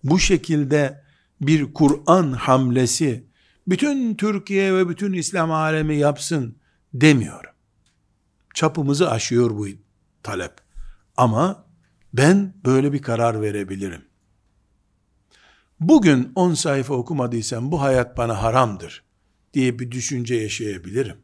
Bu 0.05 0.19
şekilde 0.19 1.05
bir 1.41 1.75
Kur'an 1.75 2.33
hamlesi 2.33 3.25
bütün 3.67 4.15
Türkiye 4.15 4.75
ve 4.75 4.89
bütün 4.89 5.13
İslam 5.13 5.53
alemi 5.53 5.97
yapsın 5.97 6.57
demiyorum. 6.95 7.53
Çapımızı 8.55 9.11
aşıyor 9.11 9.51
bu 9.51 9.67
talep. 10.23 10.53
Ama 11.17 11.68
ben 12.19 12.55
böyle 12.65 12.93
bir 12.93 13.03
karar 13.03 13.43
verebilirim. 13.43 14.03
Bugün 15.81 16.33
10 16.35 16.55
sayfa 16.55 16.95
okumadıysam 16.95 17.73
bu 17.73 17.83
hayat 17.83 18.17
bana 18.17 18.43
haramdır 18.43 19.05
diye 19.55 19.79
bir 19.79 19.91
düşünce 19.91 20.35
yaşayabilirim. 20.35 21.17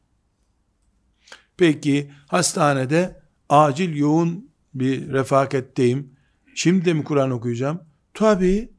Peki 1.56 2.10
hastanede 2.26 3.22
acil 3.48 3.96
yoğun 3.96 4.50
bir 4.74 5.12
refaketteyim. 5.12 6.12
Şimdi 6.54 6.94
mi 6.94 7.04
Kur'an 7.04 7.30
okuyacağım? 7.30 7.80
Tabii. 8.14 8.72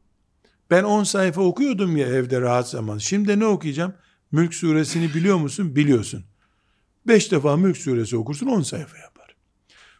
Ben 0.70 0.84
10 0.84 1.04
sayfa 1.04 1.42
okuyordum 1.42 1.98
ya 1.98 2.08
evde 2.08 2.42
rahat 2.42 2.70
zaman. 2.70 2.98
Şimdi 2.98 3.40
ne 3.40 3.46
okuyacağım? 3.46 3.94
Mülk 4.32 4.54
suresini 4.54 5.14
biliyor 5.14 5.38
musun? 5.38 5.76
Biliyorsun. 5.76 6.24
5 7.08 7.32
defa 7.32 7.58
Mülk 7.58 7.78
suresi 7.78 8.18
okursun 8.18 8.48
10 8.48 8.62
sayfa 8.62 8.98
yapar. 8.98 9.15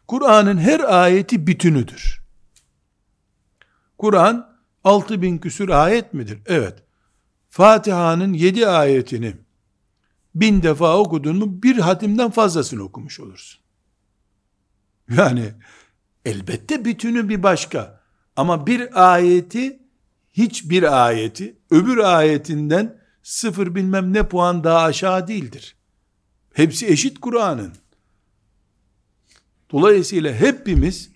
Kur'an'ın 0.08 0.58
her 0.58 0.80
ayeti 0.80 1.46
bütünüdür. 1.46 2.22
Kur'an 3.98 4.56
6000 4.84 5.38
küsür 5.38 5.68
ayet 5.68 6.14
midir? 6.14 6.38
Evet. 6.46 6.82
Fatiha'nın 7.48 8.32
7 8.32 8.68
ayetini 8.68 9.36
bin 10.34 10.62
defa 10.62 10.98
okudun 10.98 11.36
mu 11.36 11.62
bir 11.62 11.78
hatimden 11.78 12.30
fazlasını 12.30 12.82
okumuş 12.82 13.20
olursun. 13.20 13.60
Yani 15.10 15.52
elbette 16.24 16.84
bütünü 16.84 17.28
bir 17.28 17.42
başka. 17.42 18.00
Ama 18.36 18.66
bir 18.66 19.12
ayeti 19.12 19.82
hiçbir 20.32 21.06
ayeti 21.06 21.58
öbür 21.70 21.98
ayetinden 21.98 23.00
sıfır 23.22 23.74
bilmem 23.74 24.12
ne 24.12 24.28
puan 24.28 24.64
daha 24.64 24.82
aşağı 24.82 25.28
değildir. 25.28 25.76
Hepsi 26.52 26.86
eşit 26.86 27.20
Kur'an'ın. 27.20 27.72
Dolayısıyla 29.70 30.34
hepimiz 30.34 31.10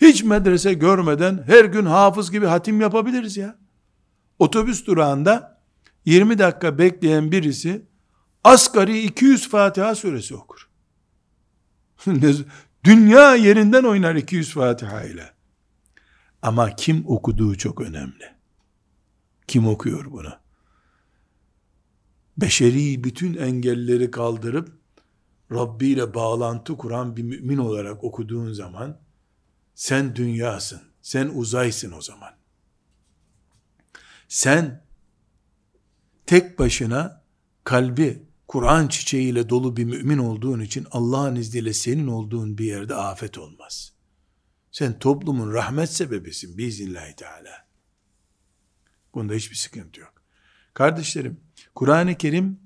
hiç 0.00 0.22
medrese 0.22 0.74
görmeden 0.74 1.44
her 1.46 1.64
gün 1.64 1.86
hafız 1.86 2.30
gibi 2.30 2.46
hatim 2.46 2.80
yapabiliriz 2.80 3.36
ya. 3.36 3.58
Otobüs 4.38 4.86
durağında 4.86 5.60
20 6.04 6.38
dakika 6.38 6.78
bekleyen 6.78 7.32
birisi 7.32 7.86
asgari 8.44 9.02
200 9.02 9.48
Fatiha 9.48 9.94
suresi 9.94 10.34
okur. 10.34 10.68
Dünya 12.84 13.34
yerinden 13.34 13.84
oynar 13.84 14.14
200 14.14 14.50
Fatiha 14.52 15.02
ile. 15.04 15.34
Ama 16.42 16.76
kim 16.76 17.04
okuduğu 17.06 17.54
çok 17.54 17.80
önemli. 17.80 18.34
Kim 19.46 19.66
okuyor 19.68 20.12
bunu? 20.12 20.32
Beşeri 22.36 23.04
bütün 23.04 23.34
engelleri 23.34 24.10
kaldırıp 24.10 24.83
Rabbi 25.54 25.88
ile 25.88 26.14
bağlantı 26.14 26.76
kuran 26.76 27.16
bir 27.16 27.22
mümin 27.22 27.58
olarak 27.58 28.04
okuduğun 28.04 28.52
zaman 28.52 29.00
sen 29.74 30.16
dünyasın. 30.16 30.82
Sen 31.02 31.30
uzaysın 31.34 31.92
o 31.92 32.00
zaman. 32.00 32.30
Sen 34.28 34.84
tek 36.26 36.58
başına 36.58 37.24
kalbi 37.64 38.22
Kur'an 38.48 38.88
çiçeğiyle 38.88 39.48
dolu 39.48 39.76
bir 39.76 39.84
mümin 39.84 40.18
olduğun 40.18 40.60
için 40.60 40.86
Allah'ın 40.90 41.36
izniyle 41.36 41.72
senin 41.72 42.06
olduğun 42.06 42.58
bir 42.58 42.64
yerde 42.64 42.94
afet 42.94 43.38
olmaz. 43.38 43.92
Sen 44.72 44.98
toplumun 44.98 45.52
rahmet 45.52 45.90
sebebisin 45.90 46.58
biiznillahü 46.58 47.16
teala. 47.16 47.66
Bunda 49.14 49.34
hiçbir 49.34 49.56
sıkıntı 49.56 50.00
yok. 50.00 50.12
Kardeşlerim, 50.74 51.40
Kur'an-ı 51.74 52.14
Kerim 52.18 52.60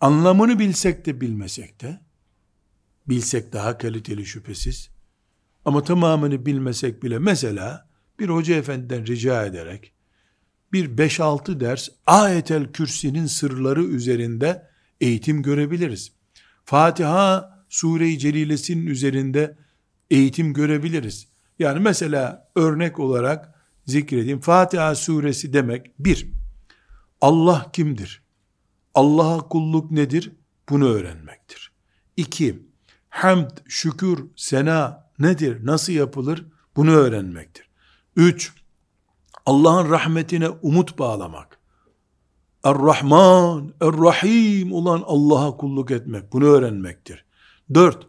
anlamını 0.00 0.58
bilsek 0.58 1.06
de 1.06 1.20
bilmesek 1.20 1.80
de, 1.80 2.00
bilsek 3.08 3.52
daha 3.52 3.78
kaliteli 3.78 4.26
şüphesiz, 4.26 4.90
ama 5.64 5.82
tamamını 5.82 6.46
bilmesek 6.46 7.02
bile 7.02 7.18
mesela 7.18 7.88
bir 8.18 8.28
hoca 8.28 8.54
efendiden 8.54 9.06
rica 9.06 9.46
ederek 9.46 9.92
bir 10.72 10.96
5-6 10.96 11.60
ders 11.60 11.88
ayetel 12.06 12.72
kürsinin 12.72 13.26
sırları 13.26 13.84
üzerinde 13.84 14.68
eğitim 15.00 15.42
görebiliriz. 15.42 16.12
Fatiha 16.64 17.58
sure-i 17.68 18.18
celilesinin 18.18 18.86
üzerinde 18.86 19.56
eğitim 20.10 20.52
görebiliriz. 20.52 21.28
Yani 21.58 21.80
mesela 21.80 22.50
örnek 22.56 22.98
olarak 22.98 23.54
zikredeyim. 23.86 24.40
Fatiha 24.40 24.94
suresi 24.94 25.52
demek 25.52 25.90
bir, 25.98 26.28
Allah 27.20 27.70
kimdir? 27.72 28.22
Allah'a 28.98 29.48
kulluk 29.48 29.90
nedir? 29.90 30.32
Bunu 30.68 30.88
öğrenmektir. 30.88 31.72
İki, 32.16 32.62
hamd, 33.08 33.50
şükür, 33.68 34.24
sena 34.36 35.10
nedir? 35.18 35.66
Nasıl 35.66 35.92
yapılır? 35.92 36.46
Bunu 36.76 36.90
öğrenmektir. 36.90 37.68
Üç, 38.16 38.52
Allah'ın 39.46 39.90
rahmetine 39.90 40.48
umut 40.48 40.98
bağlamak. 40.98 41.58
Er-Rahman, 42.64 43.74
Er-Rahim 43.80 44.72
olan 44.72 45.02
Allah'a 45.06 45.56
kulluk 45.56 45.90
etmek. 45.90 46.32
Bunu 46.32 46.44
öğrenmektir. 46.44 47.24
Dört, 47.74 48.06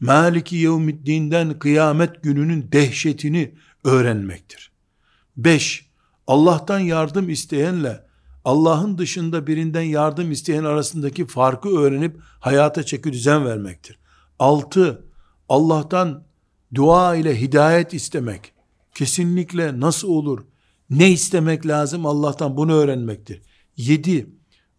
Maliki 0.00 0.56
Yevmiddin'den 0.56 1.58
kıyamet 1.58 2.22
gününün 2.22 2.72
dehşetini 2.72 3.54
öğrenmektir. 3.84 4.72
Beş, 5.36 5.90
Allah'tan 6.26 6.78
yardım 6.78 7.28
isteyenle 7.28 8.09
Allah'ın 8.44 8.98
dışında 8.98 9.46
birinden 9.46 9.82
yardım 9.82 10.30
isteyen 10.30 10.64
arasındaki 10.64 11.26
farkı 11.26 11.68
öğrenip 11.78 12.20
hayata 12.40 12.82
çeki 12.82 13.12
düzen 13.12 13.44
vermektir. 13.44 13.98
Altı, 14.38 15.04
Allah'tan 15.48 16.24
dua 16.74 17.16
ile 17.16 17.40
hidayet 17.40 17.94
istemek. 17.94 18.52
Kesinlikle 18.94 19.80
nasıl 19.80 20.08
olur? 20.08 20.44
Ne 20.90 21.10
istemek 21.10 21.66
lazım 21.66 22.06
Allah'tan 22.06 22.56
bunu 22.56 22.72
öğrenmektir. 22.72 23.42
Yedi, 23.76 24.30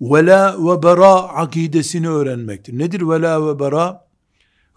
vela 0.02 0.56
ve 0.60 0.84
bera 0.84 1.14
akidesini 1.14 2.10
öğrenmektir. 2.10 2.80
Nedir 2.80 3.02
vela 3.02 3.48
ve 3.48 3.60
bera? 3.60 4.12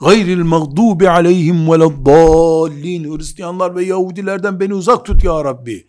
gayril 0.00 0.42
mağdubi 0.42 1.08
aleyhim 1.08 1.70
veleddallin 1.70 3.16
Hristiyanlar 3.16 3.76
ve 3.76 3.84
Yahudilerden 3.84 4.60
beni 4.60 4.74
uzak 4.74 5.04
tut 5.04 5.24
ya 5.24 5.44
Rabbi. 5.44 5.86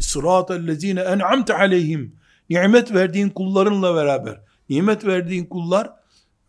Sıratellezine 0.00 1.00
en'amte 1.00 1.54
aleyhim. 1.54 2.16
Nimet 2.50 2.94
verdiğin 2.94 3.28
kullarınla 3.28 3.94
beraber. 3.94 4.40
Nimet 4.68 5.06
verdiğin 5.06 5.44
kullar 5.44 5.90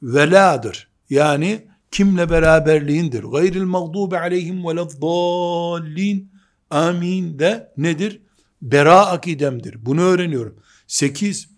veladır. 0.01 0.87
Yani 1.09 1.67
kimle 1.91 2.29
beraberliğindir. 2.29 3.23
Gayril 3.23 3.63
mağdubi 3.63 4.17
aleyhim 4.17 4.65
veleddallin. 4.65 6.31
Amin 6.69 7.39
de 7.39 7.71
nedir? 7.77 8.21
Bera 8.61 9.05
akidemdir. 9.05 9.85
Bunu 9.85 10.01
öğreniyorum. 10.01 10.55
Sekiz, 10.87 11.49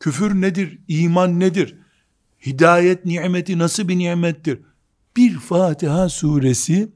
küfür 0.00 0.40
nedir? 0.40 0.78
İman 0.88 1.40
nedir? 1.40 1.76
Hidayet 2.46 3.04
nimeti 3.04 3.58
nasıl 3.58 3.88
bir 3.88 3.98
nimettir? 3.98 4.58
bir 5.16 5.38
Fatiha 5.38 6.08
suresi 6.08 6.88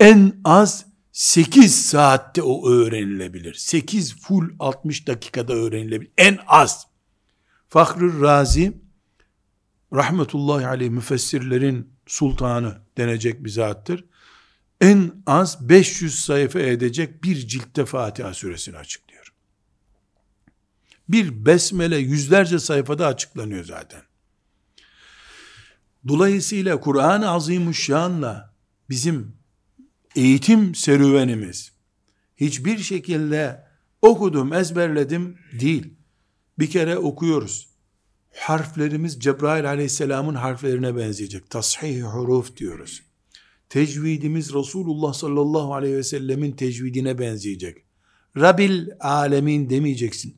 en 0.00 0.32
az 0.44 0.86
8 1.14 1.74
saatte 1.74 2.42
o 2.42 2.70
öğrenilebilir. 2.70 3.54
8 3.54 4.16
full 4.20 4.50
60 4.58 5.06
dakikada 5.06 5.52
öğrenilebilir. 5.52 6.12
En 6.18 6.38
az. 6.46 6.86
Fahrur 7.68 8.22
Razi 8.22 8.72
rahmetullahi 9.92 10.66
aleyh 10.66 10.90
müfessirlerin 10.90 11.90
sultanı 12.06 12.78
denecek 12.96 13.44
bir 13.44 13.50
zattır. 13.50 14.04
En 14.80 15.12
az 15.26 15.68
500 15.68 16.18
sayfa 16.18 16.60
edecek 16.60 17.24
bir 17.24 17.36
ciltte 17.36 17.84
Fatiha 17.84 18.34
suresini 18.34 18.76
açıklıyor. 18.76 19.32
Bir 21.08 21.46
besmele 21.46 21.96
yüzlerce 21.96 22.58
sayfada 22.58 23.06
açıklanıyor 23.06 23.64
zaten. 23.64 24.02
Dolayısıyla 26.08 26.80
Kur'an-ı 26.80 27.30
Azimuşşan'la 27.30 28.54
bizim 28.90 29.43
eğitim 30.16 30.74
serüvenimiz 30.74 31.72
hiçbir 32.36 32.78
şekilde 32.78 33.64
okudum, 34.02 34.52
ezberledim 34.52 35.38
değil. 35.60 35.94
Bir 36.58 36.70
kere 36.70 36.98
okuyoruz. 36.98 37.68
Harflerimiz 38.36 39.20
Cebrail 39.20 39.68
aleyhisselamın 39.68 40.34
harflerine 40.34 40.96
benzeyecek. 40.96 41.50
Tashih 41.50 42.02
huruf 42.02 42.56
diyoruz. 42.56 43.02
Tecvidimiz 43.68 44.54
Resulullah 44.54 45.12
sallallahu 45.12 45.74
aleyhi 45.74 45.96
ve 45.96 46.02
sellemin 46.02 46.52
tecvidine 46.52 47.18
benzeyecek. 47.18 47.84
Rabbil 48.36 48.88
alemin 49.00 49.70
demeyeceksin. 49.70 50.36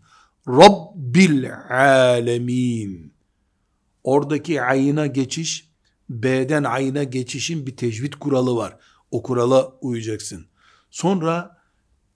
Rabbil 0.48 1.54
alemin. 1.70 3.12
Oradaki 4.04 4.62
ayına 4.62 5.06
geçiş, 5.06 5.68
B'den 6.10 6.64
ayına 6.64 7.04
geçişin 7.04 7.66
bir 7.66 7.76
tecvid 7.76 8.12
kuralı 8.12 8.56
var. 8.56 8.78
O 9.10 9.22
kurala 9.22 9.72
uyacaksın. 9.80 10.46
Sonra 10.90 11.62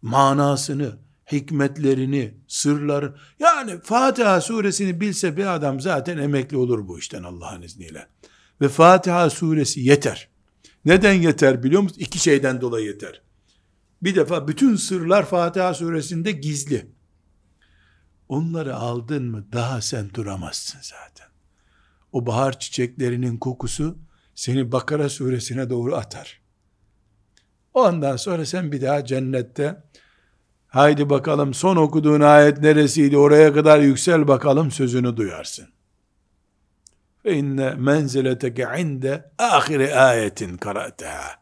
manasını, 0.03 0.99
hikmetlerini, 1.33 2.35
sırları, 2.49 3.15
yani 3.39 3.81
Fatiha 3.83 4.41
suresini 4.41 5.01
bilse 5.01 5.37
bir 5.37 5.55
adam 5.55 5.81
zaten 5.81 6.19
emekli 6.19 6.57
olur 6.57 6.89
bu 6.89 6.99
işten 6.99 7.23
Allah'ın 7.23 7.63
izniyle. 7.63 8.07
Ve 8.61 8.69
Fatiha 8.69 9.31
suresi 9.31 9.81
yeter. 9.81 10.29
Neden 10.85 11.13
yeter 11.13 11.63
biliyor 11.63 11.83
musun? 11.83 11.97
İki 12.01 12.19
şeyden 12.19 12.61
dolayı 12.61 12.87
yeter. 12.87 13.23
Bir 14.03 14.15
defa 14.15 14.49
bütün 14.49 14.77
sırlar 14.77 15.27
Fatiha 15.27 15.75
suresinde 15.75 16.33
gizli. 16.33 16.91
Onları 18.29 18.77
aldın 18.77 19.25
mı 19.25 19.47
daha 19.53 19.81
sen 19.81 20.15
duramazsın 20.15 20.79
zaten. 20.83 21.27
O 22.13 22.27
bahar 22.27 22.59
çiçeklerinin 22.59 23.39
kokusu 23.39 23.99
seni 24.35 24.73
Bakara 24.73 25.09
suresine 25.09 25.71
doğru 25.71 25.97
atar. 25.97 26.40
Ondan 27.75 28.17
sonra 28.17 28.47
sen 28.47 28.73
bir 28.73 28.83
daha 28.83 29.05
cennette 29.05 29.83
haydi 30.67 31.11
bakalım 31.11 31.55
son 31.55 31.77
okuduğun 31.77 32.21
ayet 32.21 32.59
neresiydi 32.59 33.17
oraya 33.17 33.55
kadar 33.55 33.79
yüksel 33.79 34.29
bakalım 34.29 34.71
sözünü 34.71 35.17
duyarsın. 35.17 35.69
Ve 37.25 37.37
inne 37.37 37.71
menzileteke 37.71 38.69
inde 38.79 39.31
ahire 39.39 39.95
ayetin 39.95 40.57
karateha. 40.57 41.41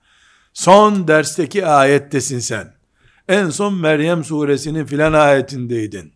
Son 0.52 1.08
dersteki 1.08 1.66
ayettesin 1.66 2.38
sen. 2.38 2.74
En 3.28 3.50
son 3.50 3.74
Meryem 3.74 4.24
suresinin 4.24 4.84
filan 4.84 5.12
ayetindeydin. 5.12 6.12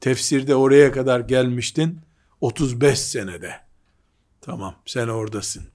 Tefsirde 0.00 0.54
oraya 0.54 0.92
kadar 0.92 1.20
gelmiştin. 1.20 2.00
35 2.40 2.98
senede. 2.98 3.54
Tamam 4.40 4.74
sen 4.86 5.08
oradasın. 5.08 5.73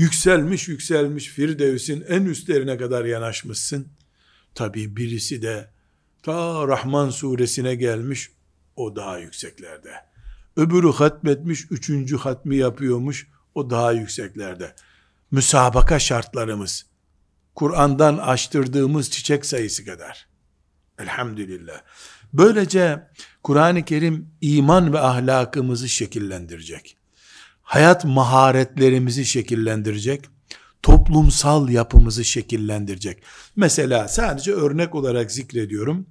Yükselmiş 0.00 0.68
yükselmiş 0.68 1.28
Firdevs'in 1.28 2.04
en 2.08 2.24
üstlerine 2.24 2.76
kadar 2.78 3.04
yanaşmışsın. 3.04 3.88
Tabi 4.54 4.96
birisi 4.96 5.42
de 5.42 5.70
ta 6.22 6.68
Rahman 6.68 7.10
suresine 7.10 7.74
gelmiş 7.74 8.30
o 8.76 8.96
daha 8.96 9.18
yükseklerde. 9.18 9.92
Öbürü 10.56 10.92
hatmetmiş 10.92 11.66
üçüncü 11.70 12.16
hatmi 12.16 12.56
yapıyormuş 12.56 13.28
o 13.54 13.70
daha 13.70 13.92
yükseklerde. 13.92 14.74
Müsabaka 15.30 15.98
şartlarımız 15.98 16.86
Kur'an'dan 17.54 18.18
açtırdığımız 18.18 19.10
çiçek 19.10 19.46
sayısı 19.46 19.84
kadar. 19.84 20.28
Elhamdülillah. 20.98 21.80
Böylece 22.32 23.08
Kur'an-ı 23.42 23.84
Kerim 23.84 24.30
iman 24.40 24.92
ve 24.92 24.98
ahlakımızı 24.98 25.88
şekillendirecek 25.88 26.99
hayat 27.70 28.04
maharetlerimizi 28.04 29.24
şekillendirecek, 29.24 30.24
toplumsal 30.82 31.68
yapımızı 31.68 32.24
şekillendirecek. 32.24 33.22
Mesela 33.56 34.08
sadece 34.08 34.52
örnek 34.52 34.94
olarak 34.94 35.32
zikrediyorum. 35.32 36.06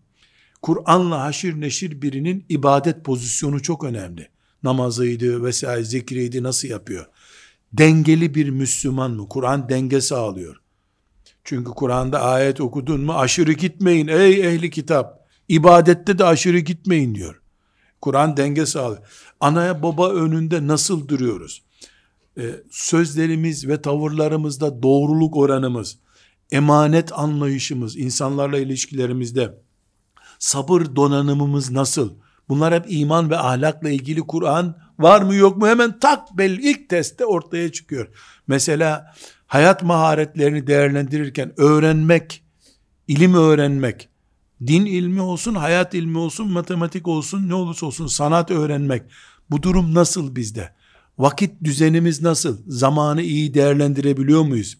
Kur'an'la 0.61 1.21
haşir 1.21 1.61
neşir 1.61 2.01
birinin 2.01 2.45
ibadet 2.49 3.05
pozisyonu 3.05 3.61
çok 3.61 3.83
önemli. 3.83 4.29
Namazıydı 4.63 5.43
vesaire 5.43 5.83
zikriydi 5.83 6.43
nasıl 6.43 6.67
yapıyor? 6.67 7.05
Dengeli 7.73 8.35
bir 8.35 8.49
Müslüman 8.49 9.11
mı? 9.11 9.29
Kur'an 9.29 9.69
denge 9.69 10.01
sağlıyor. 10.01 10.61
Çünkü 11.43 11.71
Kur'an'da 11.71 12.21
ayet 12.21 12.61
okudun 12.61 13.01
mu 13.01 13.13
aşırı 13.13 13.53
gitmeyin 13.53 14.07
ey 14.07 14.47
ehli 14.47 14.69
kitap. 14.69 15.27
İbadette 15.47 16.17
de 16.17 16.25
aşırı 16.25 16.59
gitmeyin 16.59 17.15
diyor. 17.15 17.41
Kur'an 18.01 18.37
denge 18.37 18.65
sağlıyor. 18.65 19.01
Anaya 19.39 19.83
baba 19.83 20.09
önünde 20.09 20.67
nasıl 20.67 21.07
duruyoruz? 21.07 21.63
Ee, 22.37 22.55
sözlerimiz 22.71 23.67
ve 23.67 23.81
tavırlarımızda 23.81 24.83
doğruluk 24.83 25.37
oranımız, 25.37 25.97
emanet 26.51 27.13
anlayışımız, 27.13 27.97
insanlarla 27.97 28.57
ilişkilerimizde 28.57 29.57
sabır 30.39 30.95
donanımımız 30.95 31.71
nasıl? 31.71 32.13
Bunlar 32.49 32.73
hep 32.73 32.85
iman 32.87 33.29
ve 33.29 33.37
ahlakla 33.37 33.89
ilgili 33.89 34.21
Kur'an 34.21 34.75
var 34.99 35.21
mı 35.21 35.35
yok 35.35 35.57
mu 35.57 35.67
hemen 35.67 35.99
tak 35.99 36.37
belli 36.37 36.69
ilk 36.69 36.89
testte 36.89 37.25
ortaya 37.25 37.71
çıkıyor. 37.71 38.07
Mesela 38.47 39.13
hayat 39.47 39.83
maharetlerini 39.83 40.67
değerlendirirken 40.67 41.53
öğrenmek, 41.57 42.43
ilim 43.07 43.33
öğrenmek, 43.33 44.09
din 44.67 44.85
ilmi 44.85 45.21
olsun, 45.21 45.55
hayat 45.55 45.93
ilmi 45.93 46.17
olsun, 46.17 46.51
matematik 46.51 47.07
olsun, 47.07 47.49
ne 47.49 47.53
olursa 47.53 47.85
olsun 47.85 48.07
sanat 48.07 48.51
öğrenmek. 48.51 49.03
Bu 49.51 49.63
durum 49.63 49.93
nasıl 49.93 50.35
bizde? 50.35 50.73
Vakit 51.17 51.63
düzenimiz 51.63 52.21
nasıl? 52.21 52.57
Zamanı 52.67 53.21
iyi 53.21 53.53
değerlendirebiliyor 53.53 54.41
muyuz? 54.41 54.77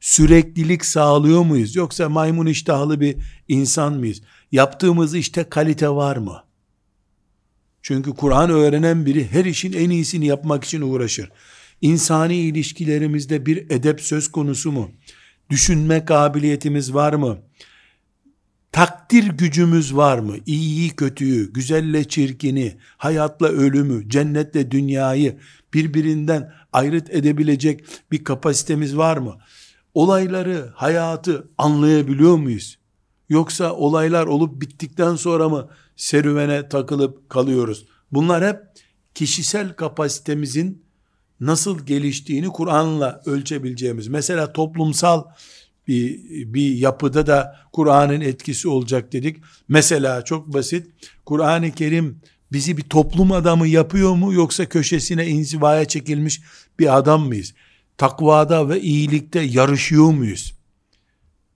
Süreklilik 0.00 0.84
sağlıyor 0.84 1.42
muyuz? 1.42 1.76
Yoksa 1.76 2.08
maymun 2.08 2.46
iştahlı 2.46 3.00
bir 3.00 3.16
insan 3.48 3.92
mıyız? 3.92 4.22
Yaptığımız 4.52 5.14
işte 5.14 5.44
kalite 5.44 5.88
var 5.88 6.16
mı? 6.16 6.42
Çünkü 7.82 8.10
Kur'an 8.10 8.50
öğrenen 8.50 9.06
biri 9.06 9.28
her 9.30 9.44
işin 9.44 9.72
en 9.72 9.90
iyisini 9.90 10.26
yapmak 10.26 10.64
için 10.64 10.80
uğraşır. 10.80 11.30
İnsani 11.80 12.36
ilişkilerimizde 12.36 13.46
bir 13.46 13.70
edep 13.70 14.00
söz 14.00 14.32
konusu 14.32 14.72
mu? 14.72 14.90
Düşünme 15.50 16.04
kabiliyetimiz 16.04 16.94
var 16.94 17.12
mı? 17.12 17.38
Takdir 18.72 19.24
gücümüz 19.24 19.96
var 19.96 20.18
mı? 20.18 20.36
İyiyi 20.46 20.90
kötüyü, 20.90 21.52
güzelle 21.52 22.08
çirkini, 22.08 22.76
hayatla 22.96 23.48
ölümü, 23.48 24.08
cennetle 24.08 24.70
dünyayı 24.70 25.38
birbirinden 25.74 26.52
ayrıt 26.72 27.10
edebilecek 27.10 27.84
bir 28.12 28.24
kapasitemiz 28.24 28.96
var 28.96 29.16
mı? 29.16 29.38
Olayları, 29.94 30.72
hayatı 30.74 31.48
anlayabiliyor 31.58 32.36
muyuz? 32.36 32.78
Yoksa 33.28 33.72
olaylar 33.72 34.26
olup 34.26 34.60
bittikten 34.60 35.16
sonra 35.16 35.48
mı 35.48 35.68
serüvene 35.96 36.68
takılıp 36.68 37.30
kalıyoruz? 37.30 37.86
Bunlar 38.12 38.46
hep 38.46 38.60
kişisel 39.14 39.72
kapasitemizin 39.72 40.82
nasıl 41.40 41.86
geliştiğini 41.86 42.48
Kur'an'la 42.48 43.22
ölçebileceğimiz. 43.26 44.08
Mesela 44.08 44.52
toplumsal 44.52 45.24
bir, 45.88 46.18
bir 46.54 46.74
yapıda 46.74 47.26
da 47.26 47.56
Kur'an'ın 47.72 48.20
etkisi 48.20 48.68
olacak 48.68 49.12
dedik. 49.12 49.36
Mesela 49.68 50.24
çok 50.24 50.54
basit, 50.54 50.86
Kur'an-ı 51.26 51.70
Kerim 51.70 52.20
bizi 52.52 52.76
bir 52.76 52.82
toplum 52.82 53.32
adamı 53.32 53.68
yapıyor 53.68 54.14
mu 54.14 54.32
yoksa 54.32 54.66
köşesine 54.66 55.26
inzivaya 55.26 55.84
çekilmiş 55.84 56.40
bir 56.78 56.96
adam 56.96 57.26
mıyız? 57.26 57.54
Takvada 57.96 58.68
ve 58.68 58.80
iyilikte 58.80 59.40
yarışıyor 59.40 60.10
muyuz? 60.10 60.54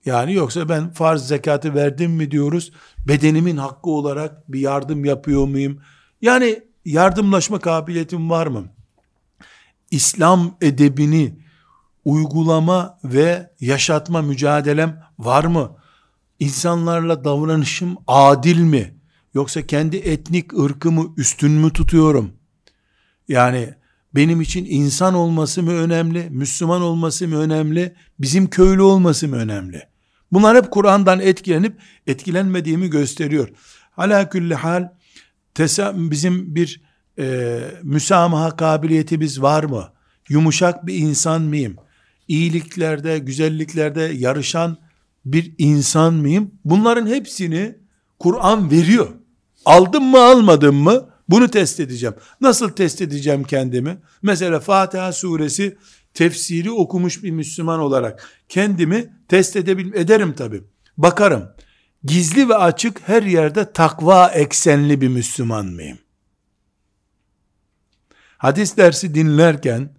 Yani 0.05 0.33
yoksa 0.33 0.69
ben 0.69 0.89
farz 0.93 1.27
zekatı 1.27 1.75
verdim 1.75 2.11
mi 2.11 2.31
diyoruz, 2.31 2.71
bedenimin 3.07 3.57
hakkı 3.57 3.89
olarak 3.89 4.51
bir 4.51 4.59
yardım 4.59 5.05
yapıyor 5.05 5.47
muyum? 5.47 5.81
Yani 6.21 6.59
yardımlaşma 6.85 7.59
kabiliyetim 7.59 8.29
var 8.29 8.47
mı? 8.47 8.65
İslam 9.91 10.57
edebini 10.61 11.42
uygulama 12.05 12.99
ve 13.03 13.49
yaşatma 13.59 14.21
mücadelem 14.21 15.03
var 15.19 15.43
mı? 15.43 15.77
İnsanlarla 16.39 17.23
davranışım 17.23 17.97
adil 18.07 18.59
mi? 18.59 18.99
Yoksa 19.33 19.67
kendi 19.67 19.97
etnik 19.97 20.59
ırkımı 20.59 21.13
üstün 21.17 21.51
mü 21.51 21.73
tutuyorum? 21.73 22.33
Yani 23.27 23.73
benim 24.15 24.41
için 24.41 24.65
insan 24.69 25.13
olması 25.13 25.63
mı 25.63 25.71
önemli, 25.71 26.27
Müslüman 26.29 26.81
olması 26.81 27.27
mı 27.27 27.37
önemli, 27.37 27.95
bizim 28.19 28.49
köylü 28.49 28.81
olması 28.81 29.27
mı 29.27 29.35
önemli? 29.35 29.81
Bunlar 30.31 30.57
hep 30.57 30.71
Kur'an'dan 30.71 31.19
etkilenip 31.19 31.79
etkilenmediğimi 32.07 32.89
gösteriyor. 32.89 33.49
Hala 33.91 34.29
külli 34.29 34.55
hal 34.55 34.89
bizim 35.93 36.55
bir 36.55 36.81
e, 37.19 37.59
müsamaha 37.83 38.55
kabiliyetimiz 38.55 39.41
var 39.41 39.63
mı? 39.63 39.93
Yumuşak 40.29 40.87
bir 40.87 40.95
insan 40.95 41.41
mıyım? 41.41 41.75
İyiliklerde, 42.27 43.19
güzelliklerde 43.19 44.01
yarışan 44.01 44.77
bir 45.25 45.53
insan 45.57 46.13
mıyım? 46.13 46.51
Bunların 46.65 47.07
hepsini 47.07 47.75
Kur'an 48.19 48.71
veriyor. 48.71 49.09
Aldım 49.65 50.03
mı 50.03 50.19
almadım 50.19 50.75
mı? 50.75 51.09
Bunu 51.29 51.47
test 51.47 51.79
edeceğim. 51.79 52.15
Nasıl 52.41 52.69
test 52.69 53.01
edeceğim 53.01 53.43
kendimi? 53.43 53.97
Mesela 54.21 54.59
Fatiha 54.59 55.13
suresi 55.13 55.77
tefsiri 56.13 56.71
okumuş 56.71 57.23
bir 57.23 57.31
Müslüman 57.31 57.79
olarak 57.79 58.29
kendimi 58.49 59.13
test 59.27 59.55
edebil 59.55 59.93
ederim 59.93 60.33
tabi. 60.33 60.63
Bakarım. 60.97 61.49
Gizli 62.03 62.49
ve 62.49 62.55
açık 62.55 63.07
her 63.07 63.23
yerde 63.23 63.71
takva 63.71 64.27
eksenli 64.27 65.01
bir 65.01 65.07
Müslüman 65.07 65.65
mıyım? 65.65 65.97
Hadis 68.37 68.77
dersi 68.77 69.15
dinlerken 69.15 69.89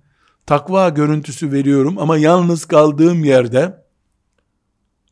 takva 0.47 0.89
görüntüsü 0.89 1.53
veriyorum 1.53 1.99
ama 1.99 2.19
yalnız 2.19 2.65
kaldığım 2.65 3.25
yerde 3.25 3.85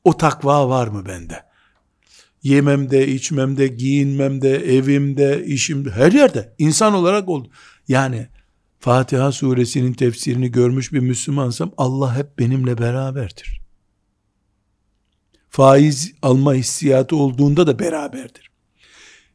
o 0.05 0.17
takva 0.17 0.69
var 0.69 0.89
mı 0.89 1.07
bende? 1.07 1.43
Yememde, 2.43 3.09
içmemde, 3.09 3.67
giyinmemde, 3.67 4.57
evimde, 4.77 5.45
işimde, 5.45 5.91
her 5.91 6.13
yerde 6.13 6.55
insan 6.59 6.95
olarak 6.95 7.29
oldu. 7.29 7.51
Yani 7.89 8.29
Fatiha 8.79 9.33
suresinin 9.33 9.93
tefsirini 9.93 10.51
görmüş 10.51 10.93
bir 10.93 11.01
Müslümansam 11.01 11.73
Allah 11.77 12.17
hep 12.17 12.39
benimle 12.39 12.79
beraberdir. 12.79 13.61
Faiz 15.49 16.13
alma 16.23 16.55
hissiyatı 16.55 17.17
olduğunda 17.17 17.67
da 17.67 17.79
beraberdir. 17.79 18.51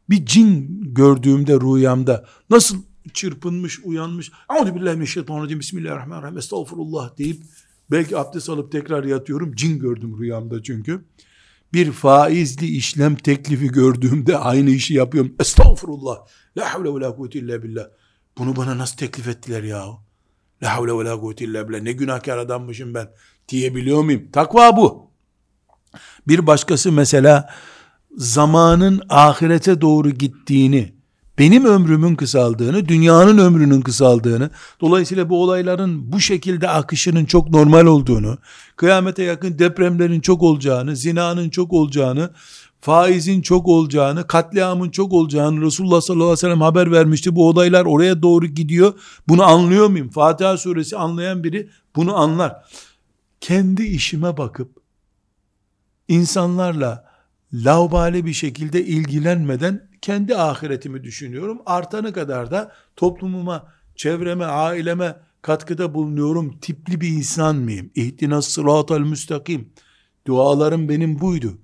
Bir 0.09 0.25
cin 0.25 0.81
gördüğümde 0.93 1.53
rüyamda 1.53 2.25
nasıl 2.49 2.83
çırpınmış, 3.13 3.79
uyanmış, 3.83 4.31
Euzu 4.57 4.75
billahi 4.75 4.95
mineşşeytanirracim, 4.95 5.59
Bismillahirrahmanirrahim, 5.59 6.37
Estağfurullah 6.37 7.17
deyip 7.17 7.43
belki 7.91 8.17
abdest 8.17 8.49
alıp 8.49 8.71
tekrar 8.71 9.03
yatıyorum. 9.03 9.55
Cin 9.55 9.79
gördüm 9.79 10.19
rüyamda 10.19 10.63
çünkü. 10.63 11.05
Bir 11.73 11.91
faizli 11.91 12.67
işlem 12.67 13.15
teklifi 13.15 13.67
gördüğümde 13.67 14.37
aynı 14.37 14.69
işi 14.69 14.93
yapıyorum. 14.93 15.35
Estağfurullah. 15.39 16.17
La 16.57 16.73
havle 16.73 16.95
ve 16.95 16.99
la 16.99 17.15
kuvvete 17.15 17.39
illa 17.39 17.63
billah. 17.63 17.87
Bunu 18.37 18.55
bana 18.55 18.77
nasıl 18.77 18.97
teklif 18.97 19.27
ettiler 19.27 19.63
ya? 19.63 19.85
La 20.63 20.77
havle 20.77 20.91
ve 20.91 21.05
la 21.05 21.19
kuvvete 21.19 21.45
illa 21.45 21.69
billah. 21.69 21.81
Ne 21.81 21.91
günahkar 21.91 22.37
adammışım 22.37 22.93
ben 22.93 23.09
diyebiliyor 23.49 24.03
muyum? 24.03 24.31
Takva 24.31 24.77
bu. 24.77 25.11
Bir 26.27 26.47
başkası 26.47 26.91
mesela 26.91 27.49
zamanın 28.17 29.01
ahirete 29.09 29.81
doğru 29.81 30.09
gittiğini, 30.09 30.96
benim 31.39 31.65
ömrümün 31.65 32.15
kısaldığını, 32.15 32.87
dünyanın 32.87 33.37
ömrünün 33.37 33.81
kısaldığını, 33.81 34.49
dolayısıyla 34.81 35.29
bu 35.29 35.43
olayların 35.43 36.11
bu 36.11 36.19
şekilde 36.19 36.69
akışının 36.69 37.25
çok 37.25 37.49
normal 37.49 37.85
olduğunu, 37.85 38.37
kıyamete 38.75 39.23
yakın 39.23 39.59
depremlerin 39.59 40.19
çok 40.19 40.43
olacağını, 40.43 40.95
zinanın 40.95 41.49
çok 41.49 41.73
olacağını, 41.73 42.29
faizin 42.81 43.41
çok 43.41 43.67
olacağını, 43.67 44.27
katliamın 44.27 44.89
çok 44.89 45.13
olacağını 45.13 45.61
Resulullah 45.61 46.01
sallallahu 46.01 46.25
aleyhi 46.25 46.37
ve 46.37 46.41
sellem 46.41 46.61
haber 46.61 46.91
vermişti. 46.91 47.35
Bu 47.35 47.49
olaylar 47.49 47.85
oraya 47.85 48.21
doğru 48.21 48.45
gidiyor. 48.45 48.93
Bunu 49.27 49.43
anlıyor 49.43 49.87
muyum? 49.87 50.09
Fatiha 50.09 50.57
suresi 50.57 50.97
anlayan 50.97 51.43
biri 51.43 51.69
bunu 51.95 52.17
anlar. 52.17 52.55
Kendi 53.41 53.83
işime 53.83 54.37
bakıp 54.37 54.71
insanlarla 56.07 57.06
laubali 57.53 58.25
bir 58.25 58.33
şekilde 58.33 58.85
ilgilenmeden 58.85 59.89
kendi 60.01 60.35
ahiretimi 60.35 61.03
düşünüyorum. 61.03 61.61
Artanı 61.65 62.13
kadar 62.13 62.51
da 62.51 62.71
toplumuma, 62.95 63.73
çevreme, 63.95 64.45
aileme 64.45 65.15
katkıda 65.41 65.93
bulunuyorum. 65.93 66.59
Tipli 66.59 67.01
bir 67.01 67.07
insan 67.07 67.55
mıyım? 67.55 67.91
İhtinas 67.95 68.47
sıratal 68.47 68.99
müstakim. 68.99 69.69
Dualarım 70.27 70.89
benim 70.89 71.19
buydu. 71.19 71.57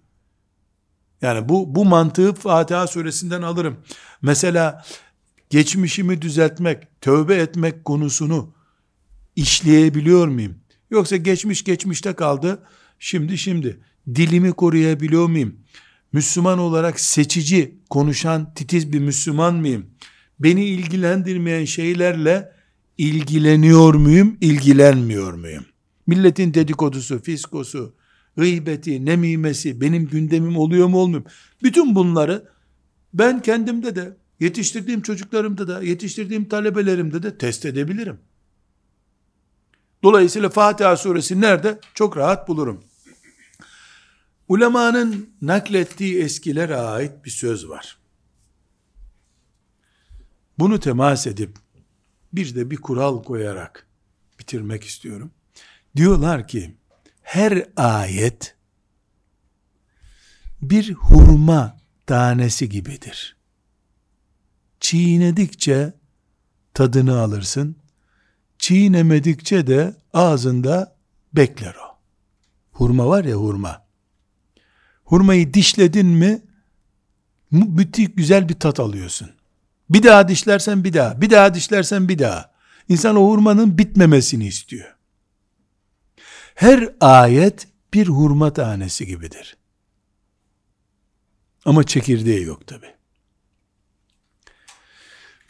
Yani 1.21 1.49
bu, 1.49 1.75
bu 1.75 1.85
mantığı 1.85 2.33
Fatiha 2.33 2.87
suresinden 2.87 3.41
alırım. 3.41 3.77
Mesela 4.21 4.83
geçmişimi 5.49 6.21
düzeltmek, 6.21 7.01
tövbe 7.01 7.35
etmek 7.35 7.85
konusunu 7.85 8.53
işleyebiliyor 9.35 10.27
muyum? 10.27 10.55
Yoksa 10.91 11.15
geçmiş 11.15 11.63
geçmişte 11.63 12.13
kaldı, 12.13 12.63
şimdi 12.99 13.37
şimdi. 13.37 13.79
Dilimi 14.07 14.51
koruyabiliyor 14.51 15.27
muyum? 15.27 15.55
Müslüman 16.13 16.59
olarak 16.59 16.99
seçici, 16.99 17.77
konuşan, 17.89 18.53
titiz 18.53 18.93
bir 18.93 18.99
Müslüman 18.99 19.55
mıyım? 19.55 19.85
Beni 20.39 20.65
ilgilendirmeyen 20.65 21.65
şeylerle 21.65 22.51
ilgileniyor 22.97 23.93
muyum, 23.93 24.37
ilgilenmiyor 24.41 25.33
muyum? 25.33 25.65
Milletin 26.07 26.53
dedikodusu, 26.53 27.21
fiskosu, 27.21 27.95
gıybeti, 28.37 29.05
nemimesi 29.05 29.81
benim 29.81 30.07
gündemim 30.07 30.57
oluyor 30.57 30.87
mu 30.87 30.97
olmuyor 30.97 31.21
mu? 31.21 31.27
Bütün 31.63 31.95
bunları 31.95 32.47
ben 33.13 33.41
kendimde 33.41 33.95
de, 33.95 34.17
yetiştirdiğim 34.39 35.01
çocuklarımda 35.01 35.67
da, 35.67 35.83
yetiştirdiğim 35.83 36.49
talebelerimde 36.49 37.23
de 37.23 37.37
test 37.37 37.65
edebilirim. 37.65 38.19
Dolayısıyla 40.03 40.49
Fatiha 40.49 40.97
suresi 40.97 41.41
nerede? 41.41 41.79
Çok 41.93 42.17
rahat 42.17 42.47
bulurum. 42.47 42.83
Ulemanın 44.53 45.29
naklettiği 45.41 46.23
eskilere 46.23 46.75
ait 46.75 47.25
bir 47.25 47.29
söz 47.29 47.69
var. 47.69 47.97
Bunu 50.59 50.79
temas 50.79 51.27
edip 51.27 51.57
bir 52.33 52.55
de 52.55 52.71
bir 52.71 52.75
kural 52.77 53.23
koyarak 53.23 53.87
bitirmek 54.39 54.83
istiyorum. 54.83 55.31
Diyorlar 55.95 56.47
ki 56.47 56.75
her 57.21 57.65
ayet 57.75 58.55
bir 60.61 60.93
hurma 60.93 61.77
tanesi 62.05 62.69
gibidir. 62.69 63.37
Çiğnedikçe 64.79 65.93
tadını 66.73 67.19
alırsın. 67.19 67.75
Çiğnemedikçe 68.57 69.67
de 69.67 69.95
ağzında 70.13 70.95
bekler 71.33 71.75
o. 71.75 71.97
Hurma 72.71 73.07
var 73.07 73.23
ya 73.23 73.35
hurma. 73.35 73.82
Hurmayı 75.03 75.53
dişledin 75.53 76.07
mi 76.07 76.41
müthiş 77.51 78.09
güzel 78.15 78.49
bir 78.49 78.53
tat 78.53 78.79
alıyorsun. 78.79 79.29
Bir 79.89 80.03
daha 80.03 80.27
dişlersen 80.27 80.83
bir 80.83 80.93
daha, 80.93 81.21
bir 81.21 81.29
daha 81.29 81.53
dişlersen 81.53 82.09
bir 82.09 82.19
daha. 82.19 82.53
İnsan 82.89 83.15
o 83.15 83.29
hurmanın 83.29 83.77
bitmemesini 83.77 84.47
istiyor. 84.47 84.95
Her 86.55 86.89
ayet 86.99 87.67
bir 87.93 88.07
hurma 88.07 88.53
tanesi 88.53 89.07
gibidir. 89.07 89.57
Ama 91.65 91.83
çekirdeği 91.83 92.43
yok 92.43 92.67
tabi. 92.67 92.85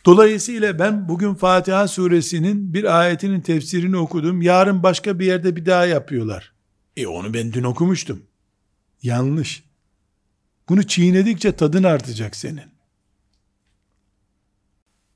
Dolayısıyla 0.05 0.79
ben 0.79 1.09
bugün 1.09 1.33
Fatiha 1.33 1.87
suresinin 1.87 2.73
bir 2.73 2.99
ayetinin 2.99 3.41
tefsirini 3.41 3.97
okudum. 3.97 4.41
Yarın 4.41 4.83
başka 4.83 5.19
bir 5.19 5.25
yerde 5.25 5.55
bir 5.55 5.65
daha 5.65 5.85
yapıyorlar. 5.85 6.53
E 6.97 7.07
onu 7.07 7.33
ben 7.33 7.53
dün 7.53 7.63
okumuştum. 7.63 8.23
Yanlış. 9.03 9.63
Bunu 10.69 10.87
çiğnedikçe 10.87 11.55
tadın 11.55 11.83
artacak 11.83 12.35
senin. 12.35 12.73